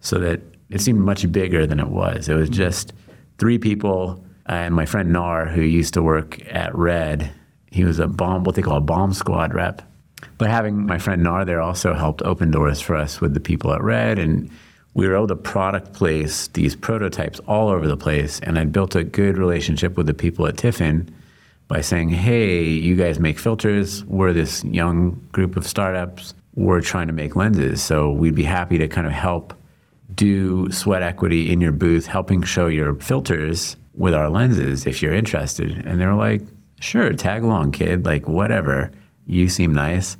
[0.00, 2.28] so that it seemed much bigger than it was.
[2.28, 2.92] It was just
[3.38, 7.30] three people and my friend Nar, who used to work at Red.
[7.70, 9.82] He was a bomb, what they call a bomb squad rep.
[10.38, 13.72] But having my friend Nar there also helped open doors for us with the people
[13.72, 14.18] at Red.
[14.18, 14.50] And
[14.94, 18.40] we were able to product place these prototypes all over the place.
[18.40, 21.08] And I built a good relationship with the people at Tiffen
[21.66, 24.04] by saying, hey, you guys make filters.
[24.04, 26.34] We're this young group of startups.
[26.54, 27.82] We're trying to make lenses.
[27.82, 29.54] So we'd be happy to kind of help
[30.14, 35.14] do sweat equity in your booth, helping show your filters with our lenses if you're
[35.14, 35.70] interested.
[35.86, 36.42] And they were like,
[36.80, 38.04] sure, tag along, kid.
[38.04, 38.90] Like, whatever.
[39.26, 40.16] You seem nice.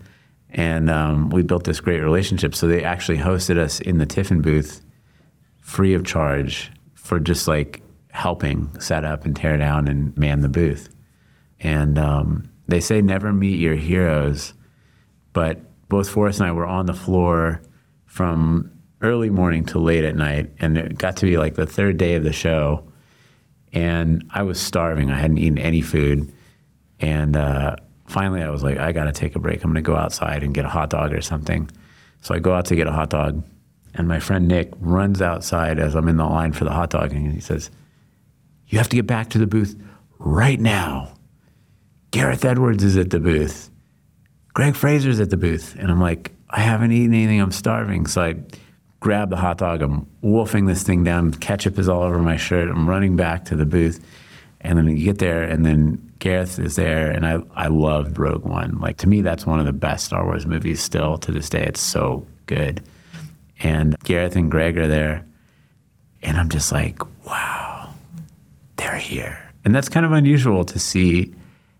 [0.50, 2.54] And um, we built this great relationship.
[2.54, 4.80] So they actually hosted us in the Tiffen booth
[5.60, 10.48] free of charge for just like helping set up and tear down and man the
[10.48, 10.88] booth.
[11.60, 14.54] And um, they say never meet your heroes,
[15.32, 17.62] but both Forrest and I were on the floor
[18.06, 21.96] from early morning to late at night, and it got to be like the third
[21.98, 22.86] day of the show,
[23.74, 25.10] and I was starving.
[25.10, 26.32] I hadn't eaten any food,
[27.00, 29.62] and uh, finally I was like, I got to take a break.
[29.62, 31.70] I'm going to go outside and get a hot dog or something.
[32.22, 33.44] So I go out to get a hot dog,
[33.94, 37.12] and my friend Nick runs outside as I'm in the line for the hot dog,
[37.12, 37.70] and he says,
[38.68, 39.76] "You have to get back to the booth
[40.18, 41.14] right now."
[42.12, 43.70] Gareth Edwards is at the booth.
[44.54, 45.74] Greig Fraser's at the booth.
[45.80, 47.40] And I'm like, I haven't eaten anything.
[47.40, 48.06] I'm starving.
[48.06, 48.34] So I
[49.04, 49.82] grab the hot dog.
[49.82, 51.30] I'm wolfing this thing down.
[51.34, 52.70] Ketchup is all over my shirt.
[52.70, 54.02] I'm running back to the booth.
[54.62, 57.10] And then you get there, and then Gareth is there.
[57.10, 58.80] And I, I loved Rogue One.
[58.80, 61.64] Like, to me, that's one of the best Star Wars movies still to this day.
[61.64, 62.82] It's so good.
[63.60, 65.26] And Gareth and Greig are there.
[66.22, 67.90] And I'm just like, wow,
[68.76, 69.38] they're here.
[69.66, 71.34] And that's kind of unusual to see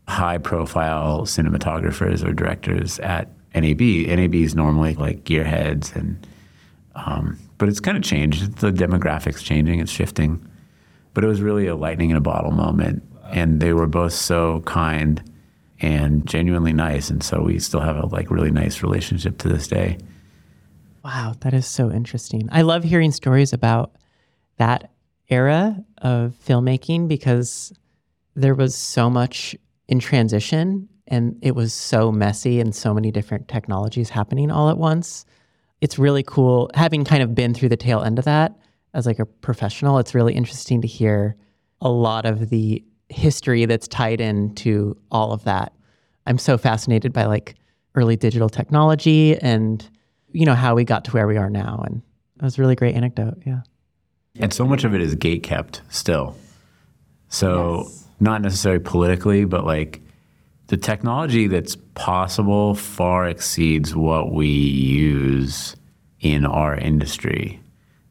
[0.09, 3.81] high profile cinematographers or directors at NAB.
[3.81, 6.19] NAB is normally like gearheads and
[6.95, 8.59] um, but it's kind of changed.
[8.59, 10.47] The demographics changing, it's shifting.
[11.13, 13.03] But it was really a lightning in a bottle moment.
[13.33, 15.23] And they were both so kind
[15.81, 17.11] and genuinely nice.
[17.11, 19.99] And so we still have a like really nice relationship to this day.
[21.05, 22.49] Wow, that is so interesting.
[22.51, 23.93] I love hearing stories about
[24.57, 24.91] that
[25.29, 27.73] era of filmmaking because
[28.35, 29.55] there was so much
[29.89, 34.79] in transition and it was so messy and so many different technologies happening all at
[34.79, 35.27] once.
[35.85, 38.57] It's really cool having kind of been through the tail end of that
[38.95, 39.99] as like a professional.
[39.99, 41.37] It's really interesting to hear
[41.83, 45.75] a lot of the history that's tied into all of that.
[46.27, 47.57] I'm so fascinated by like
[47.95, 49.87] early digital technology and
[50.33, 52.03] you know how we got to where we are now and
[52.37, 53.61] it was a really great anecdote, yeah.
[54.41, 56.37] And so much of it is gate kept still.
[57.29, 60.01] So yes not necessarily politically, but like
[60.69, 65.77] the technology that's possible far exceeds what we use
[66.21, 67.61] in our industry.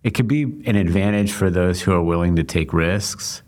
[0.04, 3.42] It could be an advantage for those who are willing to take risks,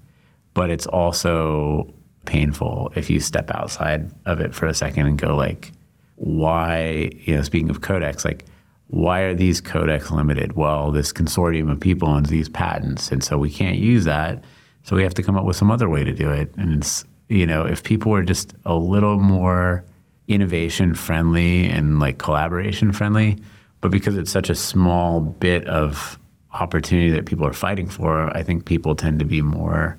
[0.54, 1.94] but it's also
[2.26, 5.72] painful if you step outside of it for a second and go like,
[6.16, 8.46] why, you know, speaking of codecs, like,
[8.88, 10.54] why are these codecs limited?
[10.54, 14.44] Well, this consortium of people owns these patents, and so we can't use that.
[14.84, 16.54] So we have to come up with some other way to do it.
[16.58, 19.84] And it's, you know, if people were just a little more
[20.28, 23.38] innovation friendly and like collaboration friendly,
[23.82, 26.20] but because it's such a small bit of
[26.54, 29.98] opportunity that people are fighting for, I think people tend to be more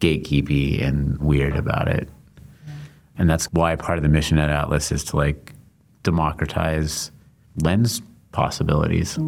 [0.00, 2.08] gatekeepy and weird about it.
[3.18, 5.52] And that's why part of the mission at Atlas is to like
[6.02, 7.10] democratize
[7.62, 8.02] lens
[8.36, 9.18] possibilities.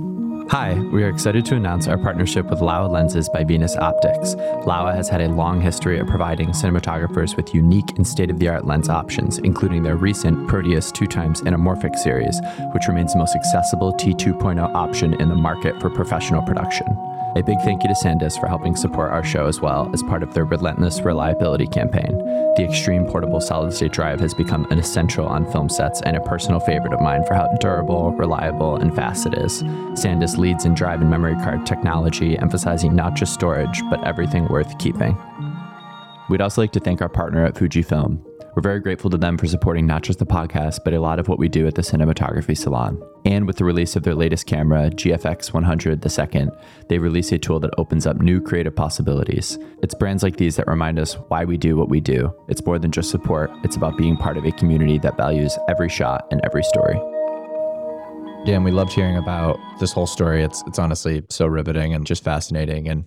[0.50, 4.34] Hi, we are excited to announce our partnership with Laowa Lenses by Venus Optics.
[4.66, 8.48] Laowa has had a long history of providing cinematographers with unique and state of the
[8.48, 12.38] art lens options, including their recent Proteus 2 times anamorphic series,
[12.72, 16.86] which remains the most accessible T2.0 option in the market for professional production.
[17.36, 20.22] A big thank you to SanDisk for helping support our show as well as part
[20.22, 22.16] of their relentless reliability campaign.
[22.56, 26.20] The Extreme Portable Solid State Drive has become an essential on film sets and a
[26.22, 29.62] personal favorite of mine for how durable, reliable, and fast it is.
[29.62, 34.78] SanDisk leads in drive and memory card technology, emphasizing not just storage, but everything worth
[34.78, 35.16] keeping.
[36.28, 38.27] We'd also like to thank our partner at Fujifilm.
[38.58, 41.28] We're very grateful to them for supporting not just the podcast, but a lot of
[41.28, 43.00] what we do at the Cinematography Salon.
[43.24, 46.50] And with the release of their latest camera, GFX 100 the second,
[46.88, 49.60] they release a tool that opens up new creative possibilities.
[49.80, 52.34] It's brands like these that remind us why we do what we do.
[52.48, 55.88] It's more than just support, it's about being part of a community that values every
[55.88, 56.96] shot and every story.
[58.44, 60.42] Dan, we loved hearing about this whole story.
[60.42, 62.88] It's it's honestly so riveting and just fascinating.
[62.88, 63.04] And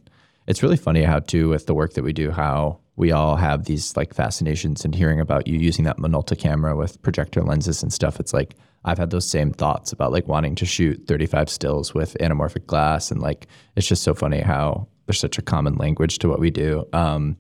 [0.47, 3.65] it's really funny how too with the work that we do, how we all have
[3.65, 7.91] these like fascinations and hearing about you using that Minolta camera with projector lenses and
[7.91, 8.19] stuff.
[8.19, 8.53] It's like
[8.85, 13.09] I've had those same thoughts about like wanting to shoot 35 stills with anamorphic glass
[13.09, 16.51] and like it's just so funny how there's such a common language to what we
[16.51, 16.85] do.
[16.93, 17.37] Um,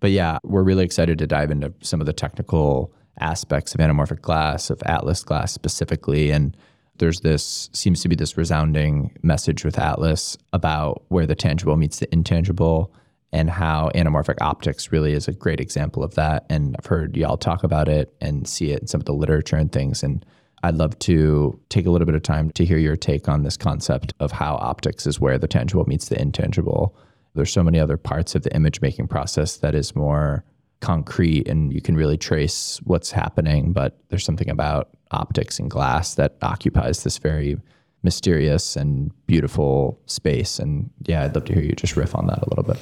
[0.00, 2.90] but yeah, we're really excited to dive into some of the technical
[3.20, 6.56] aspects of anamorphic glass, of Atlas glass specifically, and
[6.96, 11.98] there's this seems to be this resounding message with Atlas about where the tangible meets
[11.98, 12.90] the intangible
[13.34, 16.46] and how anamorphic optics really is a great example of that.
[16.48, 19.56] And I've heard y'all talk about it and see it in some of the literature
[19.56, 20.04] and things.
[20.04, 20.24] And
[20.62, 23.56] I'd love to take a little bit of time to hear your take on this
[23.56, 26.96] concept of how optics is where the tangible meets the intangible.
[27.34, 30.44] There's so many other parts of the image making process that is more
[30.78, 36.14] concrete and you can really trace what's happening, but there's something about optics and glass
[36.14, 37.58] that occupies this very
[38.04, 40.60] mysterious and beautiful space.
[40.60, 42.80] And yeah, I'd love to hear you just riff on that a little bit.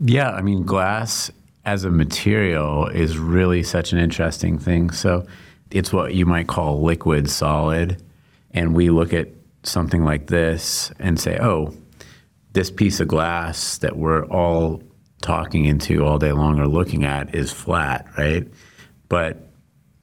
[0.00, 1.30] Yeah, I mean, glass
[1.64, 4.90] as a material is really such an interesting thing.
[4.90, 5.26] So
[5.70, 8.02] it's what you might call liquid solid.
[8.52, 9.28] And we look at
[9.62, 11.74] something like this and say, oh,
[12.52, 14.82] this piece of glass that we're all
[15.20, 18.48] talking into all day long or looking at is flat, right?
[19.08, 19.48] But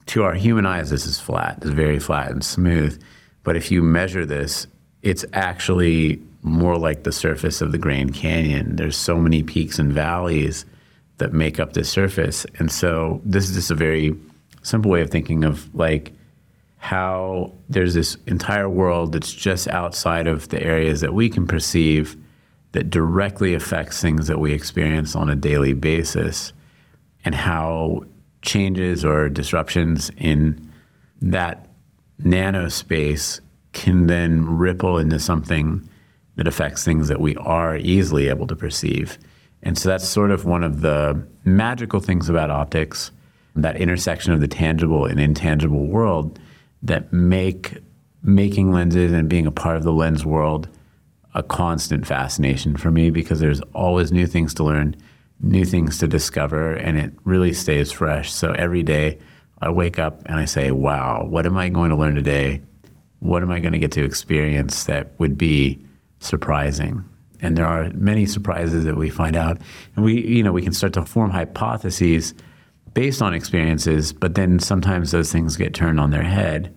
[0.06, 1.58] to our human eyes, this is flat.
[1.58, 3.02] It's very flat and smooth.
[3.42, 4.68] But if you measure this,
[5.02, 8.76] it's actually more like the surface of the Grand Canyon.
[8.76, 10.64] There's so many peaks and valleys
[11.18, 12.46] that make up this surface.
[12.58, 14.16] And so this is just a very
[14.62, 16.12] simple way of thinking of like
[16.78, 22.16] how there's this entire world that's just outside of the areas that we can perceive
[22.72, 26.52] that directly affects things that we experience on a daily basis
[27.24, 28.04] and how
[28.42, 30.70] changes or disruptions in
[31.20, 31.66] that
[32.22, 33.40] nanospace
[33.72, 35.88] can then ripple into something
[36.38, 39.18] that affects things that we are easily able to perceive.
[39.64, 43.10] And so that's sort of one of the magical things about optics,
[43.56, 46.38] that intersection of the tangible and intangible world
[46.80, 47.78] that make
[48.22, 50.68] making lenses and being a part of the lens world
[51.34, 54.94] a constant fascination for me because there's always new things to learn,
[55.40, 58.32] new things to discover, and it really stays fresh.
[58.32, 59.18] So every day
[59.60, 62.62] I wake up and I say, wow, what am I going to learn today?
[63.18, 65.84] What am I going to get to experience that would be
[66.20, 67.04] surprising?
[67.40, 69.60] And there are many surprises that we find out.
[69.94, 72.34] And we, you know, we can start to form hypotheses
[72.94, 76.74] based on experiences, but then sometimes those things get turned on their head.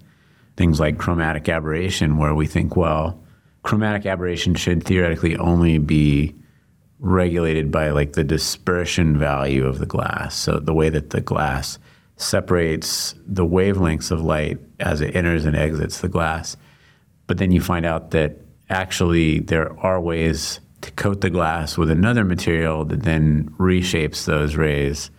[0.57, 3.19] Things like chromatic aberration, where we think, well,
[3.63, 6.35] chromatic aberration should theoretically only be
[6.99, 10.35] regulated by like the dispersion value of the glass.
[10.35, 11.79] So the way that the glass
[12.17, 16.55] separates the wavelengths of light as it enters and exits the glass.
[17.25, 18.37] But then you find out that
[18.71, 24.55] actually there are ways to coat the glass with another material that then reshapes those
[24.55, 25.11] rays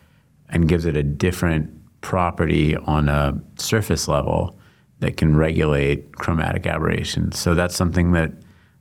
[0.49, 4.59] and gives it a different property on a surface level
[4.99, 7.33] that can regulate chromatic aberration.
[7.33, 8.33] So that's something that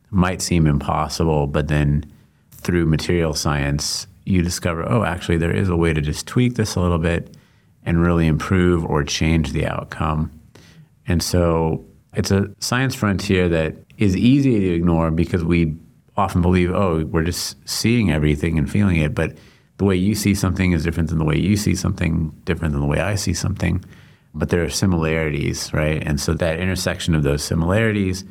[0.09, 2.11] might seem impossible, but then
[2.51, 6.75] through material science, you discover, oh, actually, there is a way to just tweak this
[6.75, 7.35] a little bit
[7.83, 10.31] and really improve or change the outcome.
[11.07, 15.75] And so it's a science frontier that is easy to ignore because we
[16.17, 19.15] often believe, oh, we're just seeing everything and feeling it.
[19.15, 19.37] But
[19.77, 22.81] the way you see something is different than the way you see something, different than
[22.81, 23.83] the way I see something
[24.33, 26.01] but there are similarities, right?
[26.05, 28.23] And so that intersection of those similarities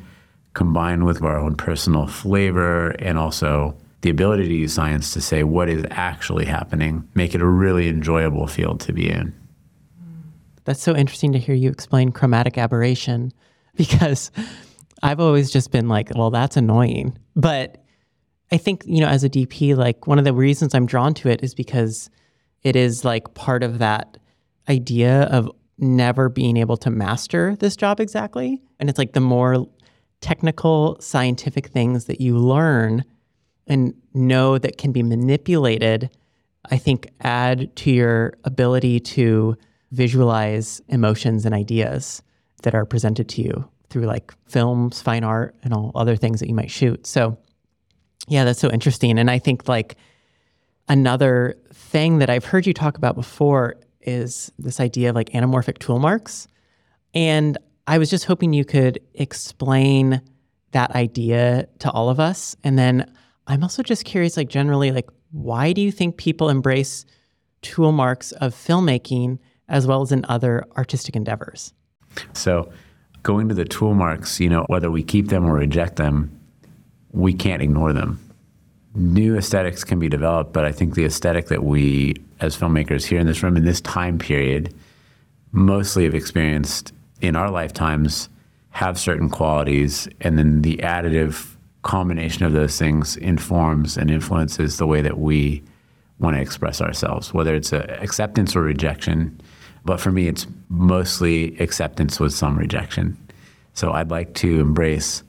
[0.53, 5.43] combined with our own personal flavor and also the ability to use science to say
[5.43, 9.33] what is actually happening make it a really enjoyable field to be in.
[10.63, 13.31] That's so interesting to hear you explain chromatic aberration
[13.75, 14.31] because
[15.03, 17.17] I've always just been like, well, that's annoying.
[17.35, 17.83] But
[18.51, 21.29] I think, you know, as a DP, like one of the reasons I'm drawn to
[21.29, 22.09] it is because
[22.63, 24.17] it is like part of that
[24.69, 28.61] idea of never being able to master this job exactly.
[28.79, 29.67] And it's like the more
[30.19, 33.03] technical, scientific things that you learn
[33.67, 36.09] and know that can be manipulated,
[36.69, 39.57] I think add to your ability to
[39.91, 42.21] visualize emotions and ideas
[42.63, 46.47] that are presented to you through like films, fine art, and all other things that
[46.47, 47.05] you might shoot.
[47.05, 47.37] So,
[48.27, 49.19] yeah, that's so interesting.
[49.19, 49.97] And I think like
[50.87, 55.77] another thing that I've heard you talk about before is this idea of like anamorphic
[55.77, 56.47] tool marks.
[57.13, 57.57] And
[57.87, 60.21] I was just hoping you could explain
[60.71, 62.55] that idea to all of us.
[62.63, 63.11] And then
[63.47, 67.05] I'm also just curious, like generally, like why do you think people embrace
[67.61, 71.73] tool marks of filmmaking as well as in other artistic endeavors?
[72.33, 72.71] So,
[73.23, 76.37] going to the tool marks, you know, whether we keep them or reject them,
[77.11, 78.19] we can't ignore them.
[78.93, 83.19] New aesthetics can be developed, but I think the aesthetic that we, as filmmakers here
[83.19, 84.73] in this room, in this time period,
[85.51, 88.29] mostly have experienced in our lifetimes
[88.71, 94.87] have certain qualities, and then the additive combination of those things informs and influences the
[94.87, 95.61] way that we
[96.19, 99.39] want to express ourselves, whether it's acceptance or rejection.
[99.83, 103.17] But for me, it's mostly acceptance with some rejection.
[103.73, 105.23] So I'd like to embrace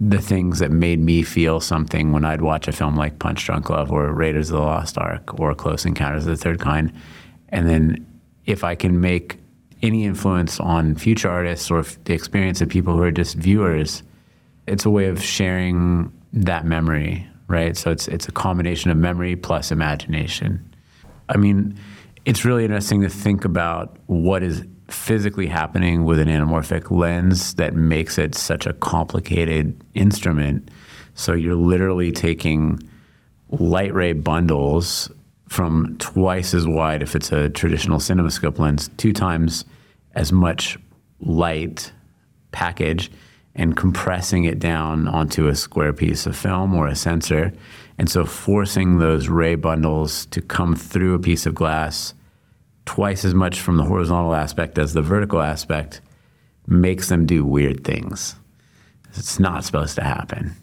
[0.00, 3.68] the things that made me feel something when I'd watch a film like Punch Drunk
[3.68, 6.92] Love or Raiders of the Lost Ark or Close Encounters of the Third Kind.
[7.50, 8.06] And then
[8.46, 9.36] if I can make
[9.82, 14.02] any influence on future artists or the experience of people who are just viewers,
[14.66, 17.76] it's a way of sharing that memory, right?
[17.76, 20.64] So it's it's a combination of memory plus imagination.
[21.28, 21.78] I mean,
[22.24, 27.74] it's really interesting to think about what is physically happening with an anamorphic lens that
[27.74, 30.70] makes it such a complicated instrument.
[31.14, 32.80] So you're literally taking
[33.50, 35.10] light ray bundles
[35.48, 39.64] from twice as wide if it's a traditional cinemascope lens, two times
[40.14, 40.78] as much
[41.20, 41.92] light
[42.52, 43.10] package
[43.54, 47.52] and compressing it down onto a square piece of film or a sensor.
[48.00, 52.14] And so forcing those ray bundles to come through a piece of glass
[52.86, 56.00] twice as much from the horizontal aspect as the vertical aspect
[56.66, 58.36] makes them do weird things.
[59.10, 60.56] It's not supposed to happen.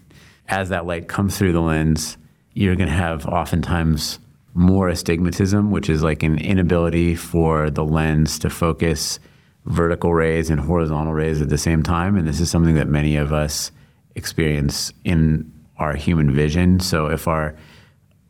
[0.47, 2.17] As that light comes through the lens,
[2.55, 4.17] you're going to have oftentimes
[4.55, 9.19] more astigmatism, which is like an inability for the lens to focus
[9.67, 12.17] vertical rays and horizontal rays at the same time.
[12.17, 13.71] And this is something that many of us
[14.15, 16.79] experience in our human vision.
[16.79, 17.55] So if our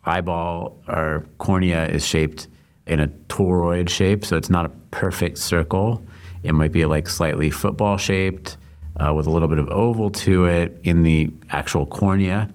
[0.05, 2.47] eyeball, our cornea is shaped
[2.85, 6.01] in a toroid shape, so it's not a perfect circle.
[6.43, 8.57] It might be like slightly football shaped
[8.97, 12.49] uh, with a little bit of oval to it in the actual cornea.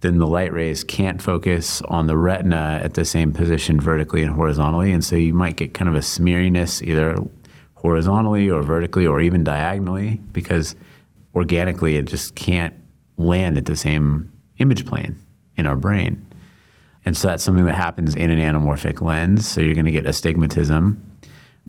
[0.00, 4.34] Then the light rays can't focus on the retina at the same position vertically and
[4.34, 4.92] horizontally.
[4.92, 7.16] And so you might get kind of a smeariness either
[7.74, 10.74] horizontally or vertically or even diagonally because
[11.34, 12.74] organically it just can't
[13.16, 15.16] land at the same image plane
[15.56, 16.24] in our brain.
[17.04, 19.48] And so that's something that happens in an anamorphic lens.
[19.48, 21.02] So you're going to get astigmatism.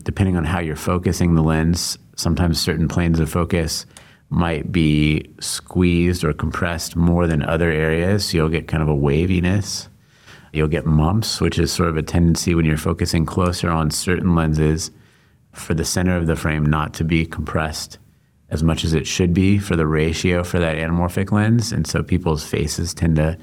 [0.02, 3.86] Depending on how you're focusing the lens, sometimes certain planes of focus
[4.30, 8.26] might be squeezed or compressed more than other areas.
[8.26, 9.88] So you'll get kind of a waviness.
[10.52, 14.34] You'll get mumps, which is sort of a tendency when you're focusing closer on certain
[14.34, 14.90] lenses
[15.52, 17.98] for the center of the frame not to be compressed
[18.50, 21.72] as much as it should be for the ratio for that anamorphic lens.
[21.72, 23.38] And so people's faces tend to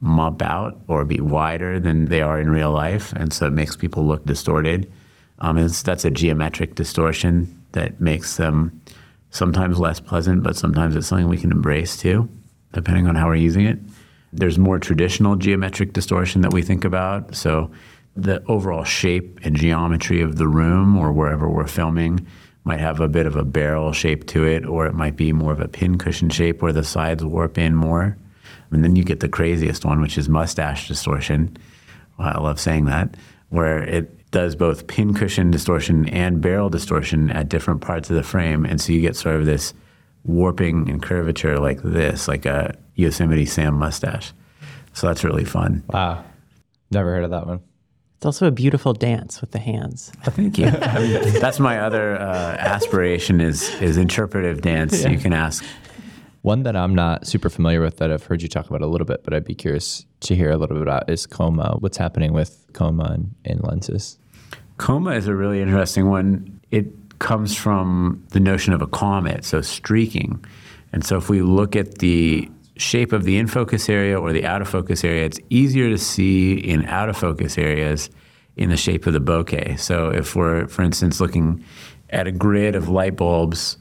[0.00, 3.12] mop out or be wider than they are in real life.
[3.12, 4.90] And so it makes people look distorted.
[5.40, 8.80] Um, that's a geometric distortion that makes them
[9.30, 12.28] sometimes less pleasant, but sometimes it's something we can embrace too,
[12.72, 13.78] depending on how we're using it.
[14.32, 17.34] There's more traditional geometric distortion that we think about.
[17.34, 17.70] So
[18.16, 22.26] the overall shape and geometry of the room or wherever we're filming
[22.66, 25.52] might have a bit of a barrel shape to it, or it might be more
[25.52, 28.18] of a pincushion shape where the sides warp in more.
[28.72, 31.56] And then you get the craziest one, which is mustache distortion.
[32.18, 33.16] Well, I love saying that,
[33.50, 38.66] where it does both pincushion distortion and barrel distortion at different parts of the frame.
[38.66, 39.72] And so you get sort of this
[40.24, 44.32] warping and curvature like this, like a Yosemite Sam mustache.
[44.92, 45.84] So that's really fun.
[45.88, 46.24] Wow.
[46.90, 47.60] Never heard of that one.
[48.16, 50.10] It's also a beautiful dance with the hands.
[50.24, 50.70] thank you.
[50.70, 55.02] that's my other uh, aspiration is is interpretive dance.
[55.02, 55.10] Yeah.
[55.10, 55.64] You can ask
[56.46, 59.04] one that I'm not super familiar with that I've heard you talk about a little
[59.04, 61.76] bit, but I'd be curious to hear a little bit about is coma.
[61.80, 64.16] What's happening with coma and, in lenses?
[64.78, 66.60] Coma is a really interesting one.
[66.70, 66.86] It
[67.18, 70.44] comes from the notion of a comet, so streaking.
[70.92, 74.44] And so if we look at the shape of the in focus area or the
[74.44, 78.10] out of focus area, it's easier to see in out of focus areas
[78.56, 79.78] in the shape of the bokeh.
[79.78, 81.64] So if we're, for instance, looking
[82.10, 83.76] at a grid of light bulbs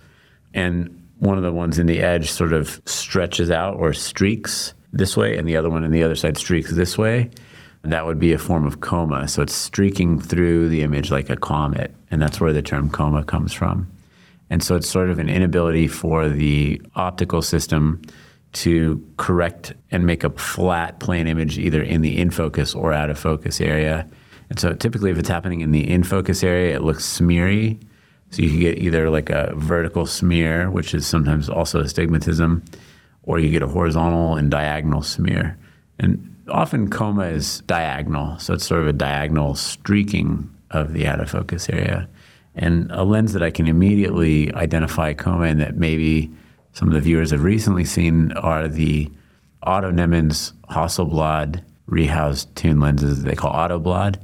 [0.53, 5.17] and one of the ones in the edge sort of stretches out or streaks this
[5.17, 7.29] way, and the other one on the other side streaks this way.
[7.83, 9.27] That would be a form of coma.
[9.27, 13.23] So it's streaking through the image like a comet, and that's where the term coma
[13.23, 13.91] comes from.
[14.49, 18.01] And so it's sort of an inability for the optical system
[18.55, 23.09] to correct and make a flat plane image either in the in focus or out
[23.09, 24.07] of focus area.
[24.49, 27.79] And so typically, if it's happening in the in focus area, it looks smeary.
[28.31, 32.63] So you can get either like a vertical smear, which is sometimes also astigmatism,
[33.23, 35.57] or you get a horizontal and diagonal smear.
[35.99, 41.19] And often coma is diagonal, so it's sort of a diagonal streaking of the out
[41.19, 42.07] of focus area.
[42.55, 46.31] And a lens that I can immediately identify coma in that maybe
[46.75, 49.09] some of the viewers have recently seen are the
[49.63, 54.19] Otto Nemenz Hasselblad rehoused Dune lenses they call Ottoblad.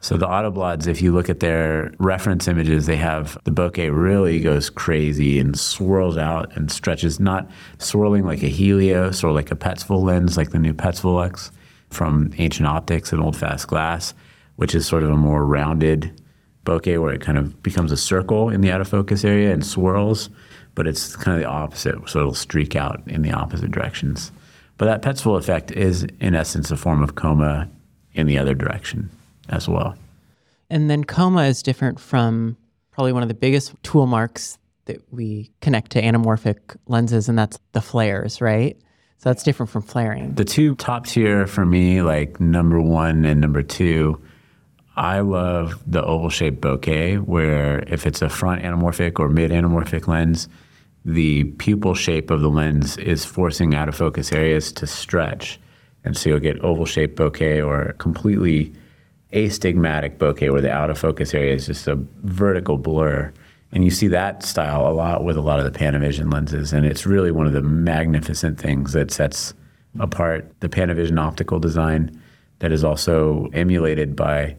[0.00, 4.40] So the Ottoblads, if you look at their reference images, they have the bokeh really
[4.40, 9.56] goes crazy and swirls out and stretches, not swirling like a Helios or like a
[9.56, 11.52] Petzval lens, like the new Petzval X
[11.90, 14.12] from Ancient Optics and Old Fast Glass,
[14.56, 16.20] which is sort of a more rounded
[16.64, 19.64] bokeh where it kind of becomes a circle in the out of focus area and
[19.64, 20.30] swirls,
[20.76, 24.30] but it's kind of the opposite, so it'll streak out in the opposite directions.
[24.78, 27.68] But that Petzval effect is, in essence, a form of coma
[28.12, 29.10] in the other direction
[29.48, 29.96] as well.
[30.70, 32.56] And then coma is different from
[32.92, 37.58] probably one of the biggest tool marks that we connect to anamorphic lenses, and that's
[37.72, 38.76] the flares, right?
[39.18, 40.34] So that's different from flaring.
[40.34, 44.20] The two top tier for me, like number one and number two,
[44.94, 50.06] I love the oval shaped bokeh, where if it's a front anamorphic or mid anamorphic
[50.06, 50.48] lens,
[51.06, 55.60] the pupil shape of the lens is forcing out of focus areas to stretch.
[56.04, 58.72] And so you'll get oval shaped bokeh or completely
[59.32, 61.94] astigmatic bokeh where the out of focus area is just a
[62.24, 63.32] vertical blur.
[63.70, 66.72] And you see that style a lot with a lot of the Panavision lenses.
[66.72, 69.54] And it's really one of the magnificent things that sets
[70.00, 72.20] apart the Panavision optical design
[72.58, 74.56] that is also emulated by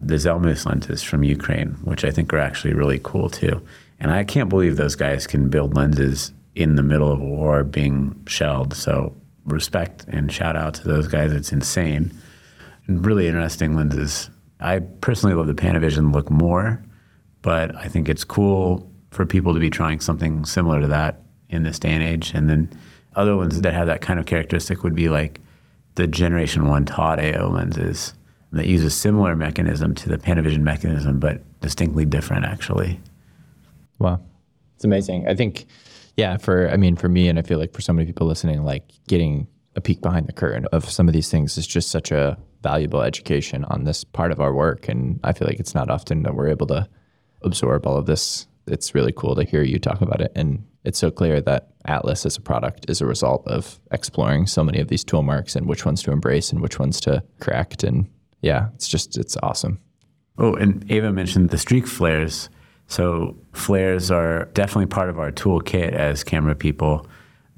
[0.00, 3.60] the Xelmus lenses from Ukraine, which I think are actually really cool too.
[4.00, 7.64] And I can't believe those guys can build lenses in the middle of a war
[7.64, 8.74] being shelled.
[8.74, 11.32] So respect and shout out to those guys.
[11.32, 12.12] It's insane.
[12.86, 14.30] Really interesting lenses.
[14.60, 16.82] I personally love the Panavision look more,
[17.42, 21.62] but I think it's cool for people to be trying something similar to that in
[21.62, 22.32] this day and age.
[22.34, 22.70] And then
[23.14, 25.40] other ones that have that kind of characteristic would be like
[25.94, 28.14] the Generation 1 Todd AO lenses
[28.52, 33.00] that use a similar mechanism to the Panavision mechanism, but distinctly different actually.
[33.98, 34.20] Wow.
[34.76, 35.26] It's amazing.
[35.26, 35.66] I think,
[36.16, 38.64] yeah, for, I mean, for me, and I feel like for so many people listening,
[38.64, 42.10] like getting a peek behind the curtain of some of these things is just such
[42.10, 44.88] a valuable education on this part of our work.
[44.88, 46.88] And I feel like it's not often that we're able to
[47.42, 48.46] absorb all of this.
[48.66, 50.32] It's really cool to hear you talk about it.
[50.34, 54.64] And it's so clear that Atlas as a product is a result of exploring so
[54.64, 57.84] many of these tool marks and which ones to embrace and which ones to correct.
[57.84, 58.08] And
[58.42, 59.80] yeah, it's just, it's awesome.
[60.38, 62.48] Oh, and Ava mentioned the streak flares.
[62.88, 67.06] So flares are definitely part of our toolkit as camera people.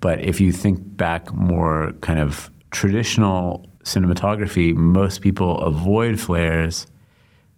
[0.00, 6.86] But if you think back more kind of traditional cinematography, most people avoid flares,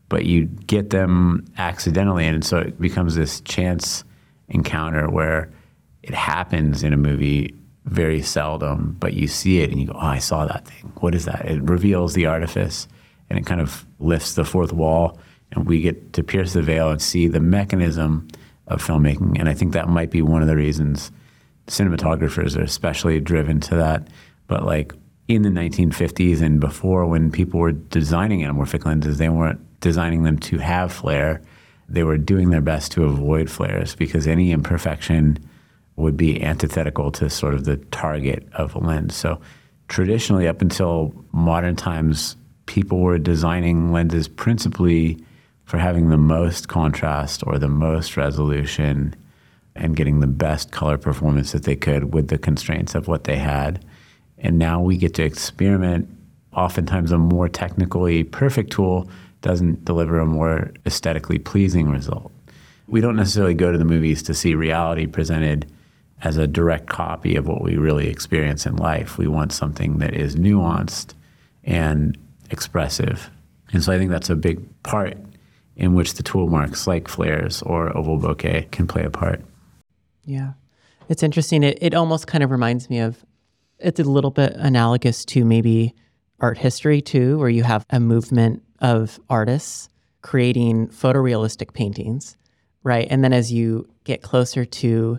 [0.09, 2.27] but you get them accidentally.
[2.27, 4.05] And so it becomes this chance
[4.49, 5.51] encounter where
[6.03, 7.55] it happens in a movie
[7.87, 10.93] very seldom, but you see it and you go, oh, I saw that thing.
[11.01, 11.47] What is that?
[11.47, 12.87] It reveals the artifice
[13.31, 15.19] and it kind of lifts the fourth wall
[15.53, 18.29] and we get to pierce the veil and see the mechanism
[18.67, 19.39] of filmmaking.
[19.39, 21.11] And I think that might be one of the reasons
[21.67, 24.09] cinematographers are especially driven to that.
[24.47, 24.93] But like
[25.29, 30.39] in the 1950s and before, when people were designing anamorphic lenses, they weren't designing them
[30.39, 31.41] to have flare.
[31.89, 35.39] They were doing their best to avoid flares because any imperfection
[35.97, 39.15] would be antithetical to sort of the target of a lens.
[39.15, 39.41] So
[39.89, 42.37] traditionally, up until modern times,
[42.67, 45.23] people were designing lenses principally
[45.73, 49.15] for having the most contrast or the most resolution
[49.75, 53.37] and getting the best color performance that they could with the constraints of what they
[53.37, 53.83] had.
[54.37, 56.11] And now we get to experiment.
[56.53, 59.09] Oftentimes, a more technically perfect tool
[59.41, 62.31] doesn't deliver a more aesthetically pleasing result.
[62.87, 65.73] We don't necessarily go to the movies to see reality presented
[66.21, 69.17] as a direct copy of what we really experience in life.
[69.17, 71.15] We want something that is nuanced
[71.65, 72.19] and
[72.51, 73.31] expressive.
[73.73, 75.17] And so I think that's a big part
[75.77, 79.43] in which the tool marks like flares or oval bokeh can play a part.
[80.25, 80.53] Yeah.
[81.09, 81.63] It's interesting.
[81.63, 83.25] It, it almost kind of reminds me of,
[83.79, 85.95] it's a little bit analogous to maybe
[86.41, 89.89] art history too, where you have a movement of artists
[90.23, 92.37] creating photorealistic paintings,
[92.83, 93.09] right?
[93.11, 95.19] And then as you get closer to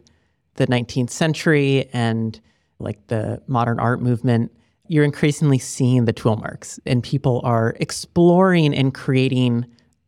[0.56, 2.40] the 19th century and
[2.80, 4.52] like the modern art movement,
[4.88, 9.66] you're increasingly seeing the tool marks and people are exploring and creating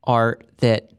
[0.08, 0.92] art that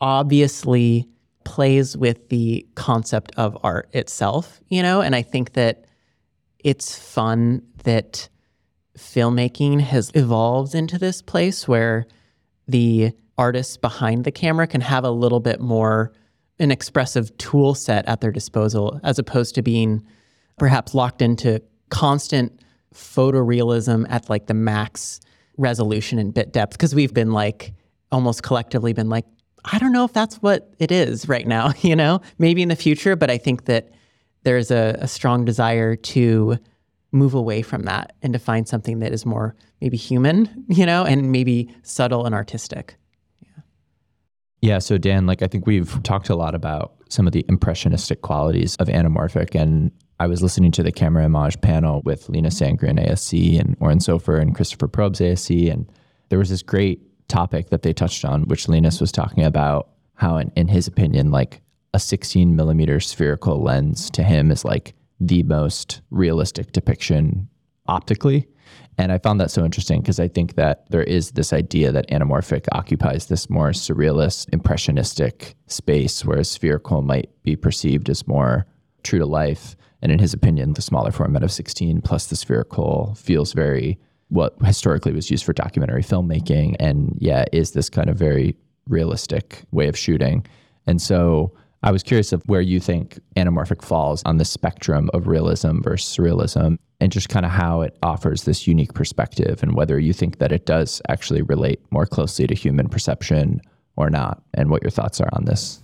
[0.00, 1.08] obviously
[1.44, 5.00] plays with the concept of art itself, you know?
[5.00, 5.84] And I think that
[6.58, 8.28] it's fun that
[8.96, 12.06] filmmaking has evolved into this place where
[12.68, 16.12] the artists behind the camera can have a little bit more
[16.58, 20.04] an expressive tool set at their disposal as opposed to being
[20.58, 22.60] perhaps locked into constant
[22.94, 25.20] photorealism at like the max
[25.56, 27.72] resolution and bit depth because we've been like
[28.12, 29.24] almost collectively been like
[29.64, 32.20] I don't know if that's what it is right now, you know?
[32.38, 33.90] Maybe in the future, but I think that
[34.42, 36.58] there's a, a strong desire to
[37.12, 41.04] move away from that and to find something that is more maybe human, you know,
[41.04, 42.96] and maybe subtle and artistic.
[43.42, 43.62] Yeah.
[44.62, 44.78] Yeah.
[44.78, 48.76] So, Dan, like, I think we've talked a lot about some of the impressionistic qualities
[48.76, 49.60] of anamorphic.
[49.60, 49.90] And
[50.20, 54.54] I was listening to the Camerimage panel with Linus Sandgren, ASC, and Oren Soffer and
[54.54, 55.70] Christopher Probst, ASC.
[55.70, 55.90] And
[56.28, 57.00] there was this great
[57.30, 61.30] topic that they touched on, which Linus was talking about how, in, in his opinion,
[61.30, 61.62] like
[61.94, 67.48] a 16 millimeter spherical lens to him is like the most realistic depiction
[67.86, 68.46] optically.
[68.98, 72.08] And I found that so interesting because I think that there is this idea that
[72.10, 78.66] anamorphic occupies this more surrealist, impressionistic space, whereas spherical might be perceived as more
[79.02, 79.74] true to life.
[80.02, 83.98] And in his opinion, the smaller format of 16 plus the spherical feels very
[84.30, 86.76] what historically was used for documentary filmmaking.
[86.80, 88.56] And yeah, is this kind of very
[88.88, 90.46] realistic way of shooting.
[90.86, 91.52] And so
[91.82, 96.14] I was curious of where you think anamorphic falls on the spectrum of realism versus
[96.16, 100.38] surrealism and just kind of how it offers this unique perspective and whether you think
[100.38, 103.60] that it does actually relate more closely to human perception
[103.96, 105.80] or not and what your thoughts are on this.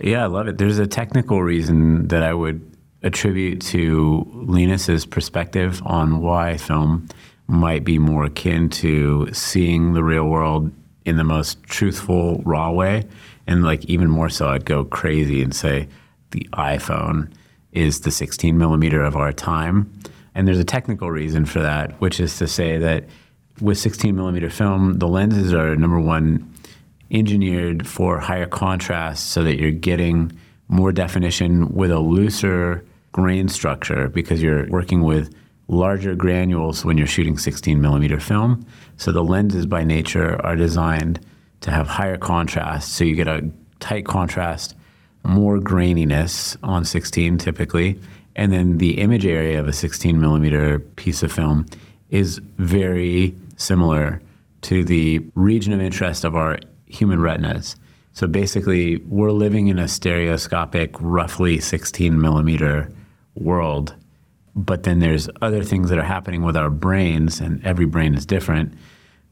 [0.00, 0.58] Yeah, I love it.
[0.58, 7.08] There's a technical reason that I would attribute to Linus's perspective on why film
[7.52, 10.72] might be more akin to seeing the real world
[11.04, 13.04] in the most truthful, raw way
[13.46, 15.88] and like even more so, I'd go crazy and say
[16.30, 17.32] the iPhone
[17.72, 19.92] is the 16 millimeter of our time.
[20.34, 23.04] And there's a technical reason for that, which is to say that
[23.60, 26.50] with 16 millimeter film, the lenses are number one
[27.10, 30.32] engineered for higher contrast so that you're getting
[30.68, 35.34] more definition with a looser grain structure because you're working with
[35.72, 38.64] larger granules when you're shooting 16 millimeter film.
[38.98, 41.18] So the lenses by nature are designed
[41.62, 42.92] to have higher contrast.
[42.92, 43.48] So you get a
[43.80, 44.76] tight contrast,
[45.24, 47.98] more graininess on 16 typically.
[48.36, 51.66] And then the image area of a 16 millimeter piece of film
[52.10, 54.20] is very similar
[54.62, 57.76] to the region of interest of our human retinas.
[58.12, 62.92] So basically, we're living in a stereoscopic, roughly 16 millimeter
[63.34, 63.94] world.
[64.54, 68.26] But then there's other things that are happening with our brains, and every brain is
[68.26, 68.74] different,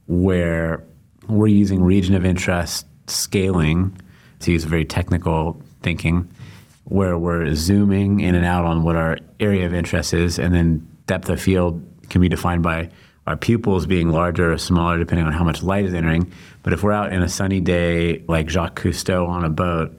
[0.06, 0.82] where
[1.28, 3.96] we're using region of interest scaling
[4.40, 6.28] to use very technical thinking,
[6.84, 10.86] where we're zooming in and out on what our area of interest is, and then
[11.06, 12.88] depth of field can be defined by
[13.26, 16.32] our pupils being larger or smaller depending on how much light is entering.
[16.62, 19.96] But if we're out in a sunny day like Jacques Cousteau on a boat,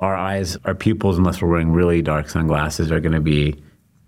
[0.00, 3.56] our eyes, our pupils, unless we're wearing really dark sunglasses, are going to be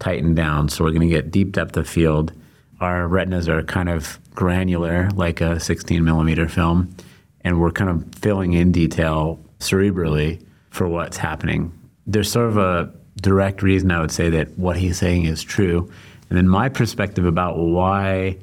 [0.01, 0.69] tightened down.
[0.69, 2.33] So we're going to get deep depth of field
[2.81, 6.95] our retinas are kind of granular, like a 16 millimeter film,
[7.43, 11.73] and we're kind of filling in detail cerebrally for what's happening.
[12.07, 15.91] There's sort of a direct reason I would say that what he's saying is true.
[16.31, 18.39] And then my perspective about why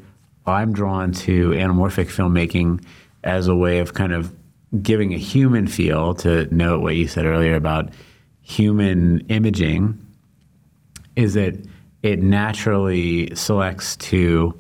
[0.46, 2.84] I'm drawn to anamorphic filmmaking
[3.24, 4.34] as a way of kind of
[4.84, 7.90] giving a human feel to note what you said earlier about
[8.42, 10.07] human imaging
[11.18, 11.56] is that
[12.04, 14.58] it naturally selects to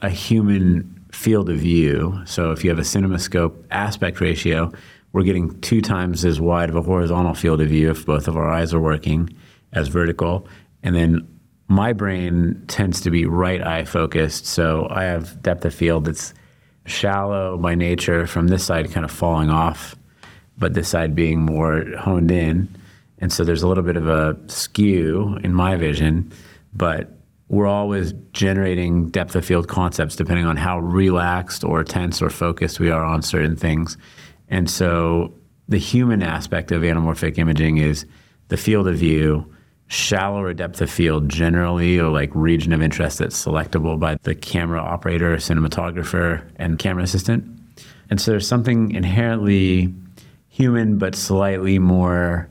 [0.00, 2.20] a human field of view.
[2.24, 4.72] So if you have a cinemascope aspect ratio,
[5.12, 8.36] we're getting two times as wide of a horizontal field of view if both of
[8.36, 9.28] our eyes are working
[9.74, 10.48] as vertical.
[10.82, 11.28] And then
[11.68, 14.46] my brain tends to be right eye focused.
[14.46, 16.32] So I have depth of field that's
[16.86, 19.94] shallow by nature from this side kind of falling off,
[20.56, 22.74] but this side being more honed in.
[23.22, 26.30] And so there's a little bit of a skew in my vision
[26.72, 27.10] but
[27.48, 32.80] we're always generating depth of field concepts depending on how relaxed or tense or focused
[32.80, 33.98] we are on certain things.
[34.48, 35.34] And so
[35.68, 38.06] the human aspect of anamorphic imaging is
[38.48, 39.54] the field of view,
[39.88, 44.80] shallower depth of field generally, or like region of interest that's selectable by the camera
[44.80, 47.44] operator, cinematographer, and camera assistant.
[48.08, 49.92] And so there's something inherently
[50.48, 52.48] human, but slightly more,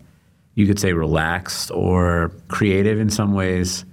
[0.61, 3.85] you could say, relaxed or creative in some ways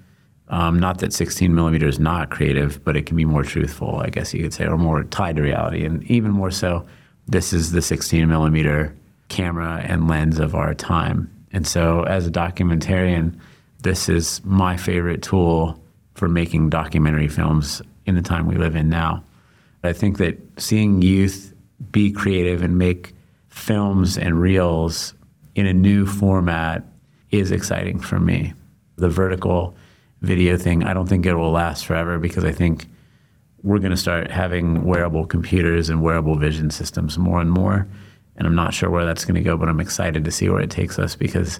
[0.51, 4.09] um, not that 16 millimeter is not creative, but it can be more truthful, I
[4.09, 5.85] guess you could say, or more tied to reality.
[5.85, 6.87] And even more so,
[7.27, 8.95] this is the 16 millimeter
[9.29, 11.31] camera and lens of our time.
[11.53, 13.39] And so, as a documentarian,
[13.83, 15.79] this is my favorite tool
[16.15, 19.23] for making documentary films in the time we live in now.
[19.85, 21.55] I think that seeing youth
[21.93, 23.15] be creative and make
[23.51, 25.15] films and reels
[25.59, 26.85] in a new format
[27.31, 28.53] is exciting for me.
[28.97, 29.75] The vertical
[30.21, 32.87] video thing, I don't think it will last forever because I think
[33.65, 37.89] we're going to start having wearable computers and wearable vision systems more and more.
[38.37, 40.61] And I'm not sure where that's going to go, but I'm excited to see where
[40.61, 41.59] it takes us because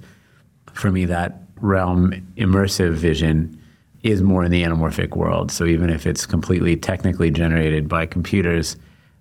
[0.75, 3.61] for me, that realm, immersive vision,
[4.05, 5.51] is more in the anamorphic world.
[5.51, 8.77] So even if it's completely technically generated by computers,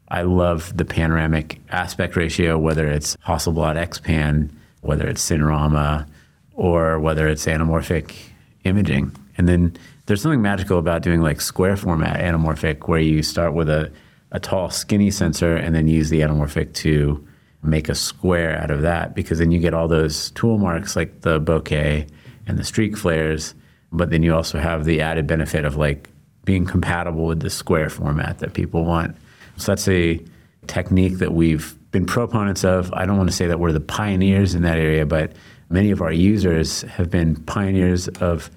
[0.10, 4.56] I love the panoramic aspect ratio, whether it's Hasselblad X-Pan,
[4.88, 6.08] whether it's Cinerama,
[6.54, 8.16] or whether it's anamorphic
[8.64, 9.16] imaging.
[9.38, 9.78] And then
[10.08, 13.92] there's something magical about doing like square format anamorphic, where you start with a,
[14.32, 17.26] a tall, skinny sensor and then use the anamorphic to
[17.62, 21.22] make a square out of that, because then you get all those tool marks like
[21.22, 22.08] the bokeh
[22.48, 23.54] and the streak flares
[23.92, 26.10] but then you also have the added benefit of like
[26.46, 29.16] being compatible with the square format that people want.
[29.58, 30.22] So that's a
[30.68, 32.94] technique that we've been proponents of.
[32.94, 35.34] I don't want to say that we're the pioneers in that area, but
[35.70, 38.50] many of our users have been pioneers of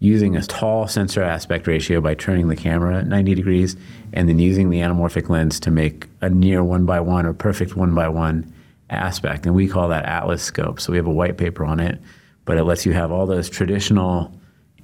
[0.00, 3.76] using a tall sensor aspect ratio by turning the camera 90 degrees
[4.12, 7.74] and then using the anamorphic lens to make a near one by one or perfect
[7.74, 8.52] one by one
[8.90, 9.44] aspect.
[9.44, 10.80] And we call that Atlas scope.
[10.80, 12.00] So we have a white paper on it,
[12.44, 14.32] but it lets you have all those traditional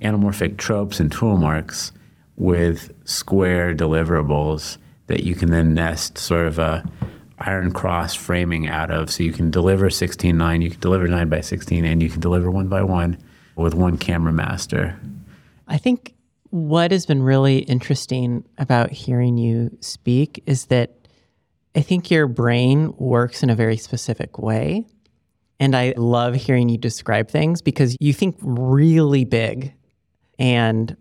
[0.03, 1.93] anamorphic tropes and tool marks
[2.37, 6.85] with square deliverables that you can then nest sort of a
[7.39, 9.11] iron cross framing out of.
[9.11, 12.51] So you can deliver 16.9, you can deliver 9 by 16, and you can deliver
[12.51, 13.19] one by one
[13.57, 14.99] with one camera master.
[15.69, 16.15] I think
[16.51, 21.09] what has been really interesting about hearing you speak is that
[21.75, 24.87] I think your brain works in a very specific way.
[25.59, 29.73] And I love hearing you describe things because you think really big
[30.39, 30.97] and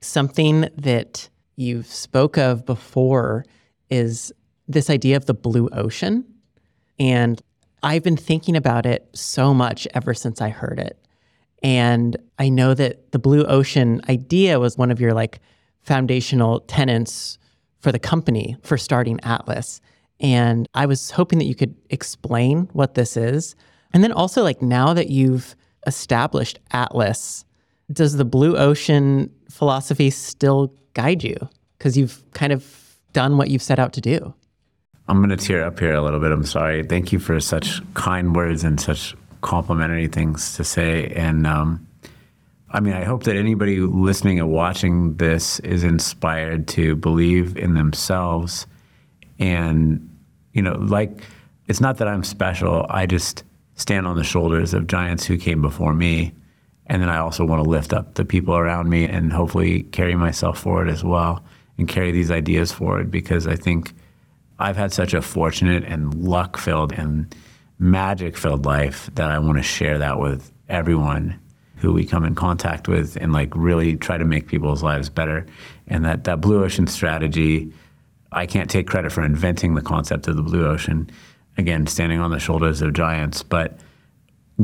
[0.00, 3.44] something that you've spoke of before
[3.90, 4.32] is
[4.68, 6.24] this idea of the blue ocean.
[6.98, 7.40] And
[7.82, 10.98] I've been thinking about it so much ever since I heard it.
[11.62, 15.40] And I know that the blue ocean idea was one of your like
[15.82, 17.38] foundational tenants
[17.80, 19.80] for the company for starting Atlas.
[20.20, 23.54] And I was hoping that you could explain what this is.
[23.92, 25.54] And then also like now that you've
[25.86, 27.44] established Atlas
[27.92, 31.36] does the blue ocean philosophy still guide you?
[31.76, 32.64] Because you've kind of
[33.12, 34.34] done what you've set out to do.
[35.08, 36.32] I'm going to tear up here a little bit.
[36.32, 36.82] I'm sorry.
[36.82, 41.12] Thank you for such kind words and such complimentary things to say.
[41.14, 41.86] And um,
[42.70, 47.74] I mean, I hope that anybody listening and watching this is inspired to believe in
[47.74, 48.66] themselves.
[49.38, 50.10] And,
[50.52, 51.22] you know, like,
[51.68, 52.86] it's not that I'm special.
[52.88, 53.44] I just
[53.76, 56.32] stand on the shoulders of giants who came before me.
[56.88, 60.14] And then I also want to lift up the people around me and hopefully carry
[60.14, 61.44] myself forward as well
[61.78, 63.92] and carry these ideas forward because I think
[64.58, 67.34] I've had such a fortunate and luck filled and
[67.78, 71.38] magic filled life that I want to share that with everyone
[71.76, 75.44] who we come in contact with and like really try to make people's lives better.
[75.88, 77.72] And that, that blue ocean strategy,
[78.32, 81.10] I can't take credit for inventing the concept of the blue ocean.
[81.58, 83.78] Again, standing on the shoulders of giants, but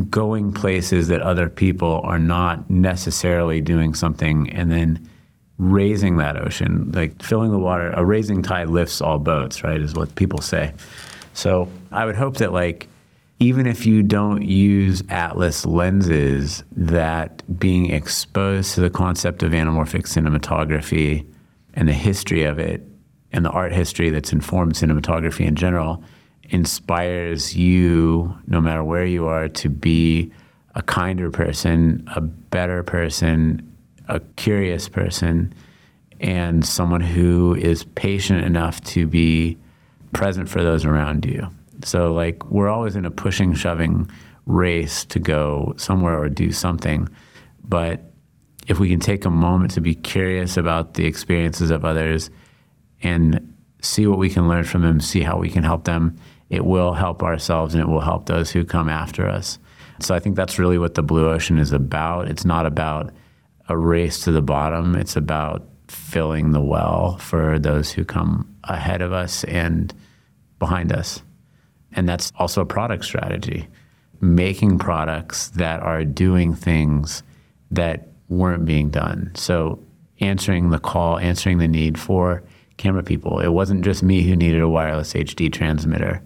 [0.09, 5.09] going places that other people are not necessarily doing something and then
[5.59, 7.91] raising that ocean, like filling the water.
[7.93, 9.81] A raising tide lifts all boats, right?
[9.81, 10.73] Is what people say.
[11.35, 12.89] So I would hope that like
[13.39, 20.03] even if you don't use Atlas lenses, that being exposed to the concept of anamorphic
[20.05, 21.27] cinematography
[21.75, 22.83] and the history of it
[23.33, 26.05] and the art history that's informed cinematography in general
[26.53, 30.31] inspires you, no matter where you are, to be
[30.75, 33.77] a kinder person, a better person,
[34.09, 35.53] a curious person,
[36.21, 39.59] and someone who is patient enough to be
[40.13, 41.49] present for those around you.
[41.85, 44.09] So, like, we're always in a pushing, shoving
[44.47, 47.09] race to go somewhere or do something.
[47.65, 48.13] But
[48.69, 52.31] if we can take a moment to be curious about the experiences of others
[53.03, 56.17] and see what we can learn from them, see how we can help them,
[56.53, 59.59] it will help ourselves and it will help those who come after us.
[60.01, 62.29] So I think that's really what the blue ocean is about.
[62.29, 63.11] It's not about
[63.71, 69.01] a race to the bottom, it's about filling the well for those who come ahead
[69.01, 69.95] of us and
[70.59, 71.23] behind us.
[71.93, 73.67] And that's also a product strategy,
[74.21, 77.23] making products that are doing things
[77.71, 79.31] that weren't being done.
[79.37, 79.83] So
[80.21, 82.43] answering the call, answering the need for
[82.77, 83.41] camera people.
[83.41, 86.23] It wasn't just me who needed a wireless HD transmitter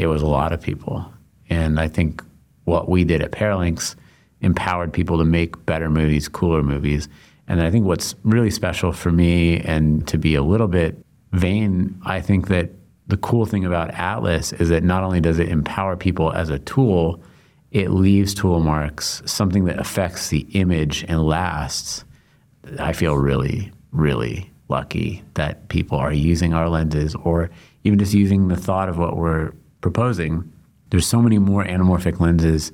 [0.00, 1.12] it was a lot of people.
[1.50, 2.24] And I think
[2.64, 3.96] what we did at Paralinx
[4.40, 7.06] empowered people to make better movies, cooler movies.
[7.48, 12.00] And I think what's really special for me, and to be a little bit vain,
[12.06, 12.70] I think that
[13.08, 16.60] the cool thing about Atlas is that not only does it empower people as a
[16.60, 17.22] tool,
[17.70, 22.06] it leaves tool marks, something that affects the image and lasts.
[22.78, 27.50] I feel really, really lucky that people are using our lenses or
[27.84, 30.52] even just using the thought of what we're proposing.
[30.90, 32.72] There's so many more anamorphic lenses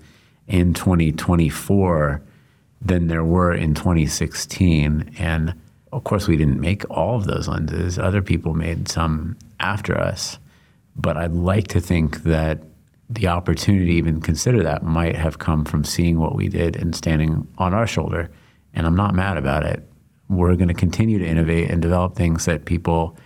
[0.48, 2.22] in 2024
[2.80, 5.14] than there were in 2016.
[5.18, 5.54] And
[5.92, 7.98] of course, we didn't make all of those lenses.
[7.98, 10.38] Other people made some after us.
[10.94, 12.62] But I'd like to think that
[13.08, 16.94] the opportunity to even consider that might have come from seeing what we did and
[16.94, 18.30] standing on our shoulder.
[18.74, 19.88] And I'm not mad about it.
[20.28, 23.16] We're going to continue to innovate and develop things that people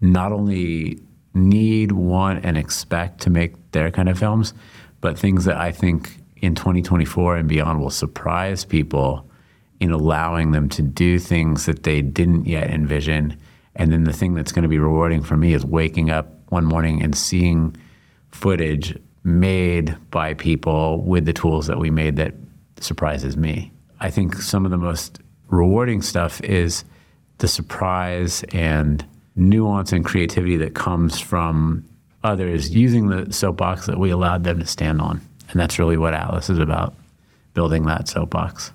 [0.00, 1.00] not only
[1.34, 4.54] need, want, and expect to make their kind of films,
[5.00, 9.28] but things that I think in 2024 and beyond will surprise people
[9.80, 13.36] in allowing them to do things that they didn't yet envision.
[13.74, 16.64] And then the thing that's going to be rewarding for me is waking up one
[16.64, 17.76] morning and seeing
[18.30, 22.34] footage made by people with the tools that we made that
[22.78, 23.72] surprises me.
[24.00, 26.84] I think some of the most rewarding stuff is
[27.38, 29.04] the surprise and
[29.36, 31.84] nuance and creativity that comes from
[32.22, 35.20] others using the soapbox that we allowed them to stand on.
[35.50, 36.94] And that's really what Atlas is about
[37.52, 38.72] building that soapbox.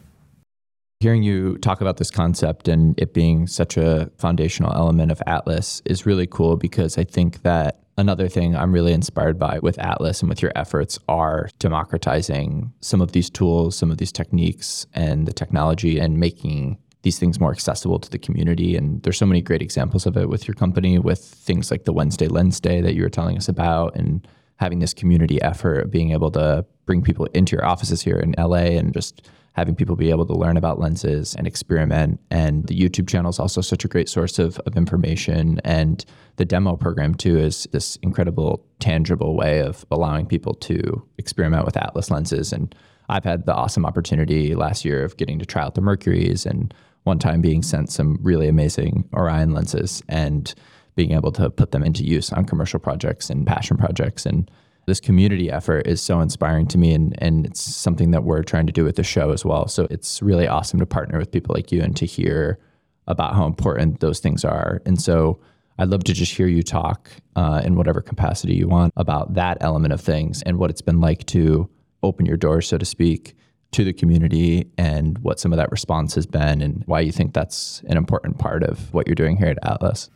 [1.00, 5.82] Hearing you talk about this concept and it being such a foundational element of Atlas
[5.86, 10.22] is really cool because I think that another thing I'm really inspired by with Atlas
[10.22, 15.26] and with your efforts are democratizing some of these tools, some of these techniques, and
[15.26, 18.76] the technology and making these things more accessible to the community.
[18.76, 21.94] And there's so many great examples of it with your company, with things like the
[21.94, 24.28] Wednesday Lens Day that you were telling us about, and
[24.58, 28.76] having this community effort, being able to bring people into your offices here in LA
[28.78, 32.20] and just having people be able to learn about lenses and experiment.
[32.30, 35.60] And the YouTube channel is also such a great source of, of information.
[35.64, 36.04] And
[36.36, 41.78] the demo program, too, is this incredible, tangible way of allowing people to experiment with
[41.78, 42.54] Atlas lenses.
[42.54, 42.74] And
[43.10, 46.74] I've had the awesome opportunity last year of getting to try out the Mercuries and
[47.10, 50.54] one time being sent some really amazing Orion lenses and
[50.96, 54.26] being able to put them into use on commercial projects and passion projects.
[54.26, 54.50] And
[54.86, 58.68] this community effort is so inspiring to me and, and it's something that we're trying
[58.68, 61.54] to do with the show as well so it's really awesome to partner with people
[61.56, 62.58] like you and to hear
[63.06, 65.40] about how important those things are and so
[65.78, 69.58] i'd love to just hear you talk uh, in whatever capacity you want about that
[69.62, 71.70] element of things and what it's been like to
[72.02, 73.36] open your doors so to speak
[73.72, 77.34] to the community and what some of that response has been and why you think
[77.34, 80.10] that's an important part of what you're doing here at atlas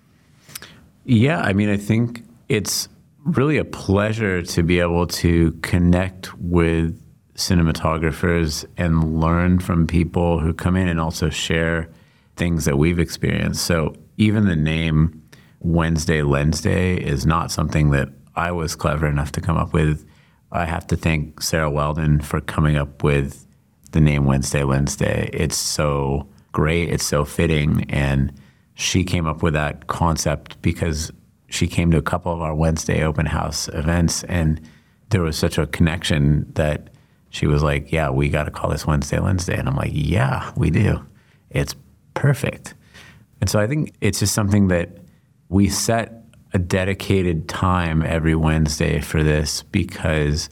[1.05, 2.89] yeah i mean i think it's
[3.23, 6.99] really a pleasure to be able to connect with
[7.35, 11.89] cinematographers and learn from people who come in and also share
[12.35, 13.65] things that we've experienced.
[13.65, 15.21] So even the name
[15.59, 20.05] Wednesday Lens Day is not something that I was clever enough to come up with.
[20.53, 23.47] I have to thank Sarah Weldon for coming up with
[23.91, 25.29] the name Wednesday Wednesday.
[25.33, 28.31] It's so great, it's so fitting, and
[28.75, 31.11] she came up with that concept because
[31.49, 34.61] she came to a couple of our Wednesday open house events, and
[35.09, 36.89] there was such a connection that
[37.31, 40.51] she was like, "Yeah, we got to call this Wednesday Wednesday," and I'm like, "Yeah,
[40.55, 41.03] we do.
[41.49, 41.75] It's
[42.13, 42.75] perfect."
[43.41, 44.99] And so I think it's just something that
[45.49, 46.22] we set
[46.53, 50.49] a dedicated time every Wednesday for this because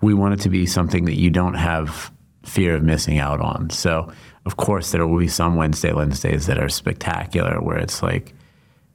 [0.00, 2.12] we want it to be something that you don't have
[2.44, 3.70] fear of missing out on.
[3.70, 4.12] So,
[4.46, 8.34] of course, there will be some Wednesday Wednesdays that are spectacular where it's like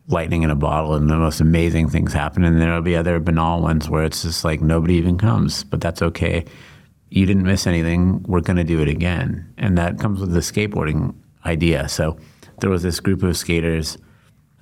[0.09, 2.43] lightning in a bottle and the most amazing things happen.
[2.43, 6.01] And there'll be other banal ones where it's just like nobody even comes, but that's
[6.01, 6.45] okay.
[7.09, 8.23] You didn't miss anything.
[8.23, 9.53] We're going to do it again.
[9.57, 11.13] And that comes with the skateboarding
[11.45, 11.87] idea.
[11.89, 12.17] So
[12.59, 13.97] there was this group of skaters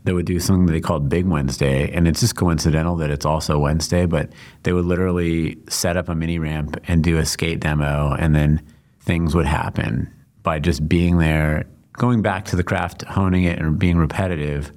[0.06, 1.92] that would do something that they called Big Wednesday.
[1.92, 4.30] And it's just coincidental that it's also Wednesday, but
[4.64, 8.16] they would literally set up a mini ramp and do a skate demo.
[8.18, 8.62] And then
[9.02, 10.12] things would happen
[10.44, 14.72] by just being there, going back to the craft, honing it, and being repetitive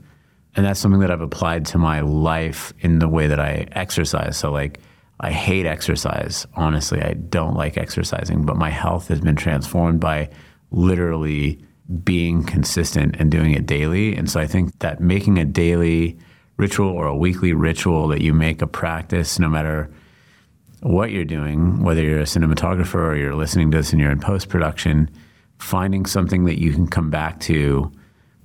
[0.59, 4.37] and that's something that I've applied to my life in the way that I exercise.
[4.37, 4.81] So like
[5.20, 6.49] I hate exercise.
[6.55, 10.31] Honestly, I don't like exercising, but my health has been transformed by
[10.72, 11.64] literally
[12.05, 14.14] being consistent and doing it daily.
[14.14, 16.18] And so I think that making a daily
[16.57, 19.91] ritual or a weekly ritual that you make a practice no matter
[20.80, 24.20] what you're doing, whether you're a cinematographer or you're listening to this and you're in
[24.20, 25.11] post production,
[25.59, 27.91] finding something that you can come back to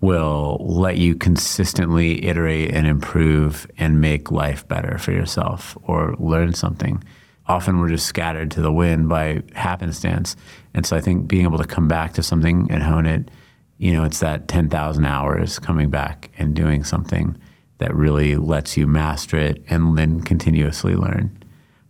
[0.02, 6.54] will let you consistently iterate and improve and make life better for yourself or learn
[6.54, 7.02] something.
[7.48, 10.36] Often we're just scattered to the wind by happenstance.
[10.74, 13.30] And so I think being able to come back to something and hone it,
[13.78, 17.38] you know, it's that 10,000 hours coming back and doing something
[17.80, 21.38] that really lets you master it and then continuously learn.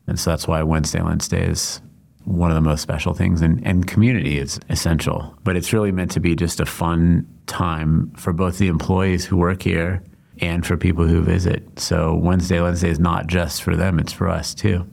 [0.07, 1.81] And so that's why Wednesday Wednesday is
[2.25, 3.41] one of the most special things.
[3.41, 5.37] And, and community is essential.
[5.43, 9.37] But it's really meant to be just a fun time for both the employees who
[9.37, 10.03] work here
[10.39, 11.79] and for people who visit.
[11.79, 14.87] So Wednesday Wednesday is not just for them, it's for us too.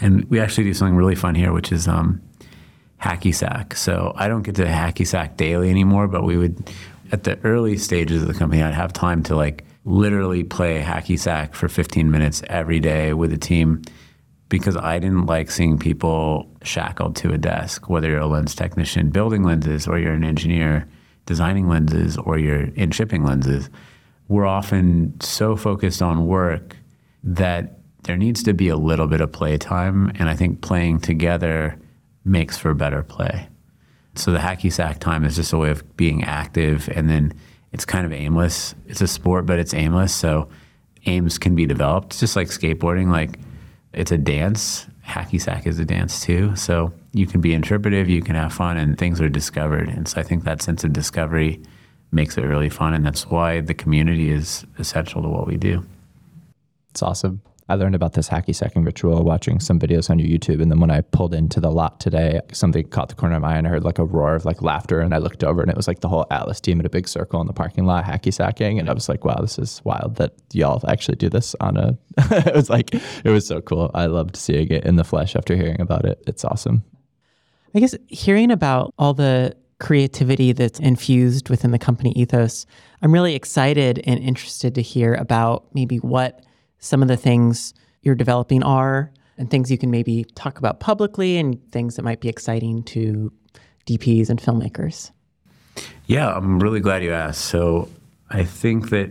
[0.00, 2.20] And we actually do something really fun here, which is um,
[3.00, 3.76] hacky sack.
[3.76, 6.70] So I don't get to hacky sack daily anymore, but we would,
[7.12, 11.18] at the early stages of the company, I'd have time to like literally play hacky
[11.18, 13.82] sack for 15 minutes every day with the team
[14.48, 19.10] because I didn't like seeing people shackled to a desk, whether you're a lens technician
[19.10, 20.88] building lenses or you're an engineer
[21.26, 23.70] designing lenses or you're in shipping lenses.
[24.28, 26.76] We're often so focused on work
[27.22, 30.12] that there needs to be a little bit of playtime.
[30.14, 31.78] And I think playing together
[32.24, 33.48] makes for better play.
[34.14, 37.34] So the hacky sack time is just a way of being active and then
[37.72, 38.74] it's kind of aimless.
[38.86, 40.14] It's a sport, but it's aimless.
[40.14, 40.48] So
[41.06, 42.18] aims can be developed.
[42.18, 43.10] Just like skateboarding.
[43.10, 43.38] Like
[43.92, 44.86] it's a dance.
[45.04, 46.54] Hacky sack is a dance too.
[46.54, 49.88] So you can be interpretive, you can have fun, and things are discovered.
[49.88, 51.60] And so I think that sense of discovery
[52.10, 52.94] makes it really fun.
[52.94, 55.84] And that's why the community is essential to what we do.
[56.90, 57.42] It's awesome.
[57.68, 60.60] I learned about this hacky sacking ritual watching some videos on your YouTube.
[60.60, 63.54] And then when I pulled into the lot today, something caught the corner of my
[63.54, 65.00] eye and I heard like a roar of like laughter.
[65.00, 67.08] And I looked over and it was like the whole Atlas team in a big
[67.08, 68.78] circle in the parking lot hacky sacking.
[68.78, 71.96] And I was like, wow, this is wild that y'all actually do this on a.
[72.18, 73.90] it was like, it was so cool.
[73.94, 76.22] I loved seeing it in the flesh after hearing about it.
[76.26, 76.84] It's awesome.
[77.74, 82.66] I guess hearing about all the creativity that's infused within the company ethos,
[83.00, 86.44] I'm really excited and interested to hear about maybe what
[86.78, 91.38] some of the things you're developing are and things you can maybe talk about publicly
[91.38, 93.32] and things that might be exciting to
[93.86, 95.10] DPs and filmmakers?
[96.06, 97.42] Yeah, I'm really glad you asked.
[97.42, 97.88] So
[98.30, 99.10] I think that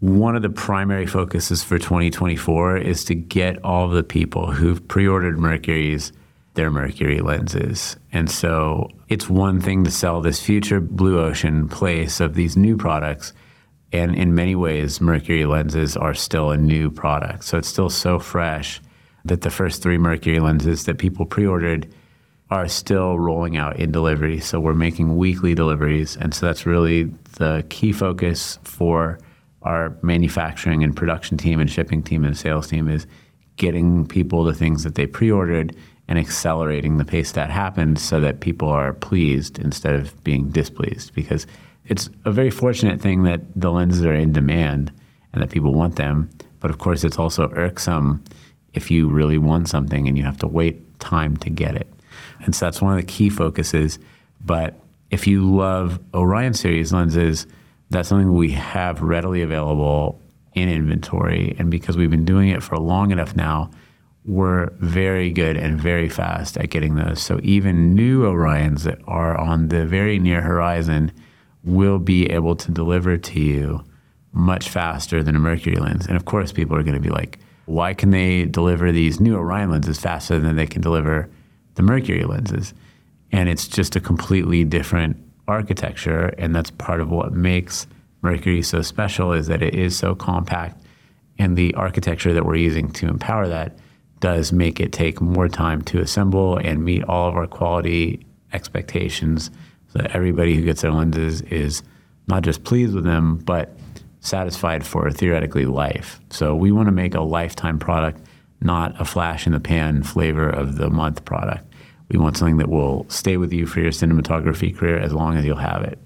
[0.00, 5.38] one of the primary focuses for 2024 is to get all the people who've pre-ordered
[5.38, 6.12] Mercury's
[6.54, 7.96] their Mercury lenses.
[8.12, 12.76] And so it's one thing to sell this future blue ocean place of these new
[12.76, 13.32] products
[13.92, 17.44] and in many ways, Mercury lenses are still a new product.
[17.44, 18.80] So it's still so fresh
[19.24, 21.92] that the first three Mercury lenses that people pre ordered
[22.50, 24.38] are still rolling out in delivery.
[24.40, 26.16] So we're making weekly deliveries.
[26.16, 27.04] And so that's really
[27.38, 29.18] the key focus for
[29.62, 33.06] our manufacturing and production team and shipping team and sales team is
[33.56, 35.74] getting people the things that they pre ordered
[36.08, 41.12] and accelerating the pace that happens so that people are pleased instead of being displeased.
[41.14, 41.48] Because
[41.86, 44.92] it's a very fortunate thing that the lenses are in demand
[45.32, 46.30] and that people want them.
[46.60, 48.24] But of course, it's also irksome
[48.74, 51.88] if you really want something and you have to wait time to get it.
[52.40, 53.98] And so that's one of the key focuses.
[54.44, 54.74] But
[55.10, 57.46] if you love Orion series lenses,
[57.90, 60.20] that's something we have readily available
[60.54, 61.54] in inventory.
[61.58, 63.70] And because we've been doing it for long enough now,
[64.24, 67.22] we're very good and very fast at getting those.
[67.22, 71.12] So even new Orions that are on the very near horizon
[71.66, 73.84] will be able to deliver to you
[74.32, 76.06] much faster than a mercury lens.
[76.06, 79.36] And of course, people are going to be like, why can they deliver these new
[79.36, 81.28] Orion lenses faster than they can deliver
[81.74, 82.72] the mercury lenses?
[83.32, 85.16] And it's just a completely different
[85.48, 86.26] architecture.
[86.38, 87.86] And that's part of what makes
[88.22, 90.82] Mercury so special is that it is so compact.
[91.38, 93.78] And the architecture that we're using to empower that
[94.20, 99.50] does make it take more time to assemble and meet all of our quality expectations
[99.94, 101.82] that everybody who gets their lenses is
[102.26, 103.76] not just pleased with them, but
[104.20, 106.20] satisfied for theoretically life.
[106.30, 108.20] So we want to make a lifetime product,
[108.60, 111.72] not a flash in the pan flavor of the month product.
[112.08, 115.44] We want something that will stay with you for your cinematography career as long as
[115.44, 115.98] you'll have it.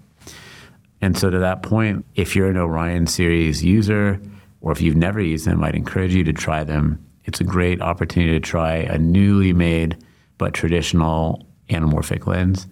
[1.03, 4.21] And so to that point, if you're an Orion series user,
[4.61, 7.03] or if you've never used them, I'd encourage you to try them.
[7.25, 9.97] It's a great opportunity to try a newly made
[10.37, 12.67] but traditional anamorphic lens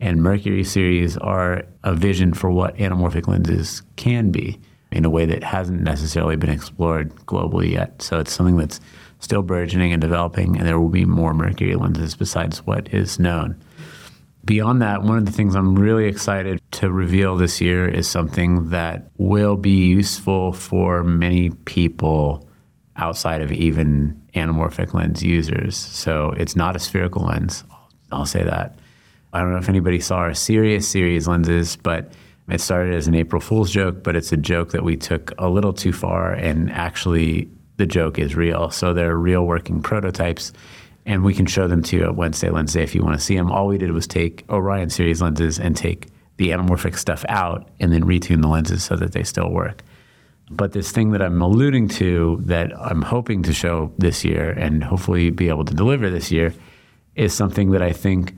[0.00, 4.58] and Mercury series are a vision for what anamorphic lenses can be
[4.90, 8.02] in a way that hasn't necessarily been explored globally yet.
[8.02, 8.80] So it's something that's
[9.20, 13.60] still burgeoning and developing, and there will be more Mercury lenses besides what is known.
[14.44, 18.70] Beyond that, one of the things I'm really excited to reveal this year is something
[18.70, 22.48] that will be useful for many people
[22.96, 25.76] outside of even anamorphic lens users.
[25.76, 27.64] So it's not a spherical lens,
[28.10, 28.78] I'll say that.
[29.32, 32.12] I don't know if anybody saw our Sirius series lenses, but
[32.48, 35.48] it started as an April Fool's joke, but it's a joke that we took a
[35.48, 38.70] little too far, and actually the joke is real.
[38.70, 40.52] So they're real working prototypes,
[41.06, 43.24] and we can show them to you at Wednesday Lens Day if you want to
[43.24, 43.52] see them.
[43.52, 47.92] All we did was take Orion series lenses and take the anamorphic stuff out and
[47.92, 49.82] then retune the lenses so that they still work.
[50.50, 54.82] But this thing that I'm alluding to that I'm hoping to show this year and
[54.82, 56.52] hopefully be able to deliver this year
[57.14, 58.34] is something that I think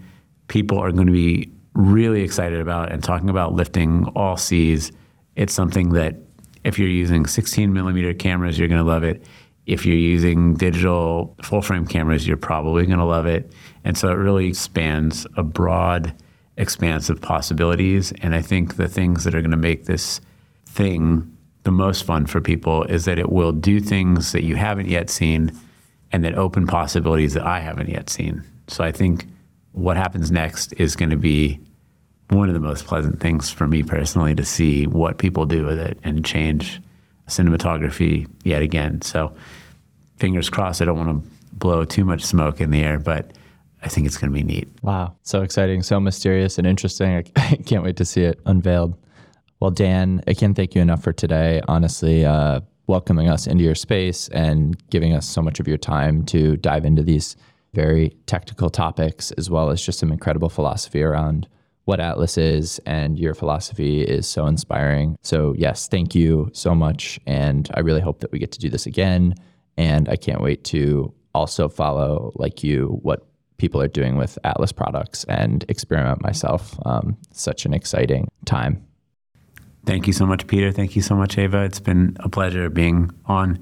[0.52, 4.92] people are going to be really excited about and talking about lifting all seas.
[5.34, 6.16] It's something that
[6.62, 9.24] if you're using 16 millimeter cameras, you're going to love it.
[9.64, 13.50] If you're using digital full frame cameras, you're probably going to love it.
[13.82, 16.12] And so it really spans a broad
[16.58, 18.12] expanse of possibilities.
[18.20, 20.20] And I think the things that are going to make this
[20.66, 24.88] thing the most fun for people is that it will do things that you haven't
[24.88, 25.58] yet seen
[26.12, 28.44] and that open possibilities that I haven't yet seen.
[28.68, 29.26] So I think
[29.72, 31.60] what happens next is going to be
[32.28, 35.78] one of the most pleasant things for me personally to see what people do with
[35.78, 36.80] it and change
[37.28, 39.02] cinematography yet again.
[39.02, 39.34] So
[40.16, 43.32] fingers crossed, I don't want to blow too much smoke in the air, but
[43.82, 44.68] I think it's going to be neat.
[44.82, 45.16] Wow.
[45.22, 47.24] So exciting, so mysterious and interesting.
[47.36, 48.96] I can't wait to see it unveiled.
[49.60, 51.60] Well, Dan, I can't thank you enough for today.
[51.68, 56.24] Honestly, uh, welcoming us into your space and giving us so much of your time
[56.26, 57.36] to dive into these
[57.74, 61.48] very technical topics, as well as just some incredible philosophy around
[61.84, 62.80] what Atlas is.
[62.86, 65.16] And your philosophy is so inspiring.
[65.22, 67.18] So, yes, thank you so much.
[67.26, 69.34] And I really hope that we get to do this again.
[69.76, 74.72] And I can't wait to also follow, like you, what people are doing with Atlas
[74.72, 76.78] products and experiment myself.
[76.84, 78.84] Um, such an exciting time.
[79.84, 80.70] Thank you so much, Peter.
[80.70, 81.64] Thank you so much, Ava.
[81.64, 83.58] It's been a pleasure being on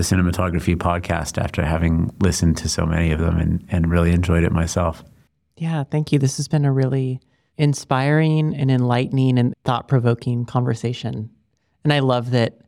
[0.00, 4.44] the cinematography podcast after having listened to so many of them and, and really enjoyed
[4.44, 5.04] it myself.
[5.58, 6.18] Yeah, thank you.
[6.18, 7.20] This has been a really
[7.58, 11.28] inspiring and enlightening and thought provoking conversation.
[11.84, 12.62] And I love that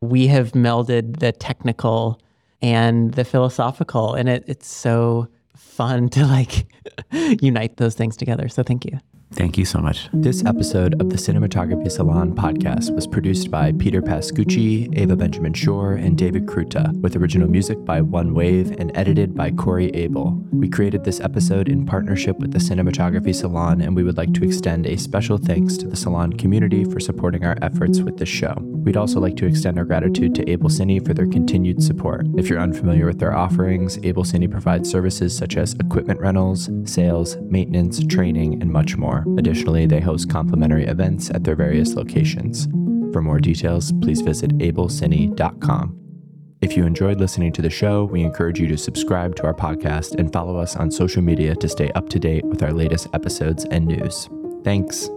[0.00, 2.20] we have melded the technical
[2.60, 6.66] and the philosophical, and it, it's so fun to like
[7.12, 8.48] unite those things together.
[8.48, 8.98] So thank you.
[9.34, 10.08] Thank you so much.
[10.12, 15.94] This episode of the Cinematography Salon podcast was produced by Peter Pascucci, Ava Benjamin Shore,
[15.94, 20.38] and David Kruta, with original music by One Wave and edited by Corey Abel.
[20.52, 24.44] We created this episode in partnership with the Cinematography Salon, and we would like to
[24.44, 28.54] extend a special thanks to the salon community for supporting our efforts with this show.
[28.58, 32.26] We'd also like to extend our gratitude to AbelCine for their continued support.
[32.36, 38.04] If you're unfamiliar with their offerings, AbelCine provides services such as equipment rentals, sales, maintenance,
[38.06, 38.96] training, and much
[39.38, 42.66] Additionally, they host complimentary events at their various locations.
[43.12, 45.98] For more details, please visit abelcine.com.
[46.62, 50.14] If you enjoyed listening to the show, we encourage you to subscribe to our podcast
[50.14, 53.64] and follow us on social media to stay up to date with our latest episodes
[53.66, 54.28] and news.
[54.62, 55.10] Thanks.